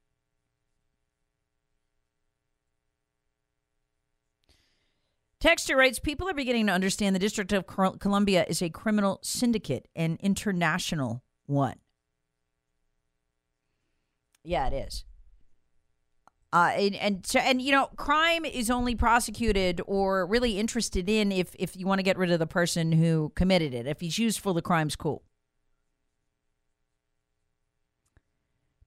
Texture 5.41 5.77
writes 5.77 5.99
People 5.99 6.29
are 6.29 6.35
beginning 6.35 6.67
to 6.67 6.73
understand 6.73 7.15
the 7.15 7.21
District 7.21 7.53
of 7.53 7.67
Columbia 7.67 8.45
is 8.49 8.63
a 8.63 8.71
criminal 8.71 9.19
syndicate, 9.23 9.89
an 9.95 10.19
international 10.21 11.23
one. 11.47 11.77
Yeah, 14.43 14.69
it 14.69 14.73
is. 14.73 15.05
Uh, 16.53 16.73
and 16.75 16.95
and, 16.97 17.27
and 17.39 17.61
you 17.61 17.73
know, 17.73 17.87
crime 17.97 18.45
is 18.45 18.71
only 18.71 18.95
prosecuted 18.95 19.81
or 19.87 20.27
really 20.27 20.59
interested 20.59 21.09
in 21.09 21.31
if 21.31 21.55
if 21.59 21.77
you 21.77 21.87
want 21.87 21.99
to 21.99 22.03
get 22.05 22.17
rid 22.17 22.31
of 22.31 22.39
the 22.39 22.47
person 22.47 22.93
who 22.93 23.31
committed 23.35 23.75
it. 23.75 23.87
If 23.87 24.01
he's 24.01 24.19
used 24.19 24.41
for 24.41 24.55
the 24.55 24.63
crime's 24.63 24.97
cool. 24.97 25.26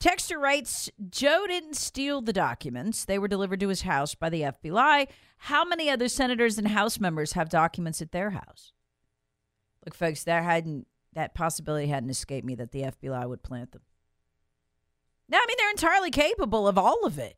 Texter 0.02 0.40
writes 0.40 0.90
Joe 1.10 1.46
didn't 1.48 1.76
steal 1.76 2.22
the 2.22 2.34
documents. 2.34 3.04
They 3.04 3.20
were 3.20 3.28
delivered 3.28 3.60
to 3.60 3.68
his 3.68 3.82
house 3.82 4.16
by 4.16 4.30
the 4.30 4.42
FBI. 4.42 5.08
How 5.40 5.66
many 5.66 5.90
other 5.90 6.08
senators 6.08 6.58
and 6.58 6.70
House 6.70 7.00
members 7.00 7.34
have 7.34 7.50
documents 7.50 8.02
at 8.02 8.12
their 8.12 8.30
house? 8.32 8.72
Look, 9.86 9.94
folks, 9.94 10.24
that 10.24 10.44
hadn't 10.44 10.88
that 11.14 11.34
possibility 11.34 11.88
hadn't 11.88 12.10
escaped 12.10 12.46
me 12.46 12.56
that 12.56 12.72
the 12.72 12.84
FBI 12.84 13.28
would 13.28 13.44
plant 13.44 13.72
them. 13.72 13.82
Now, 15.28 15.38
I 15.38 15.46
mean, 15.48 15.58
they're 15.58 15.72
entirely 15.72 16.12
capable 16.12 16.68
of 16.68 16.78
all 16.78 17.06
of 17.06 17.18
it. 17.18 17.38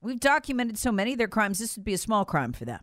We've 0.00 0.20
documented 0.20 0.78
so 0.78 0.92
many 0.92 1.12
of 1.12 1.18
their 1.18 1.28
crimes, 1.28 1.58
this 1.58 1.76
would 1.76 1.84
be 1.84 1.94
a 1.94 1.98
small 1.98 2.24
crime 2.24 2.52
for 2.52 2.64
them. 2.64 2.80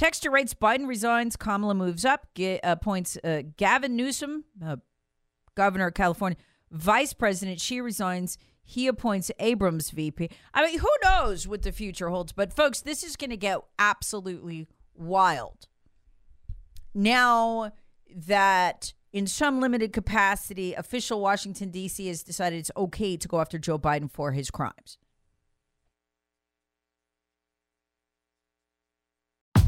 Texture 0.00 0.30
writes 0.30 0.54
Biden 0.54 0.86
resigns, 0.88 1.36
Kamala 1.36 1.74
moves 1.74 2.06
up, 2.06 2.26
appoints 2.64 3.18
uh, 3.22 3.42
Gavin 3.58 3.96
Newsom, 3.96 4.44
uh, 4.64 4.76
governor 5.54 5.88
of 5.88 5.94
California, 5.94 6.38
vice 6.70 7.12
president. 7.12 7.60
She 7.60 7.82
resigns. 7.82 8.38
He 8.62 8.86
appoints 8.86 9.30
Abrams 9.38 9.90
VP. 9.90 10.30
I 10.54 10.64
mean, 10.64 10.78
who 10.78 10.88
knows 11.04 11.46
what 11.46 11.60
the 11.60 11.70
future 11.70 12.08
holds? 12.08 12.32
But, 12.32 12.54
folks, 12.54 12.80
this 12.80 13.04
is 13.04 13.14
going 13.14 13.28
to 13.28 13.36
get 13.36 13.58
absolutely 13.78 14.68
wild. 14.94 15.68
Now 16.94 17.72
that 18.10 18.94
in 19.12 19.26
some 19.26 19.60
limited 19.60 19.92
capacity, 19.92 20.72
official 20.72 21.20
Washington, 21.20 21.68
D.C. 21.68 22.06
has 22.06 22.22
decided 22.22 22.60
it's 22.60 22.70
okay 22.74 23.18
to 23.18 23.28
go 23.28 23.38
after 23.38 23.58
Joe 23.58 23.78
Biden 23.78 24.10
for 24.10 24.32
his 24.32 24.50
crimes. 24.50 24.96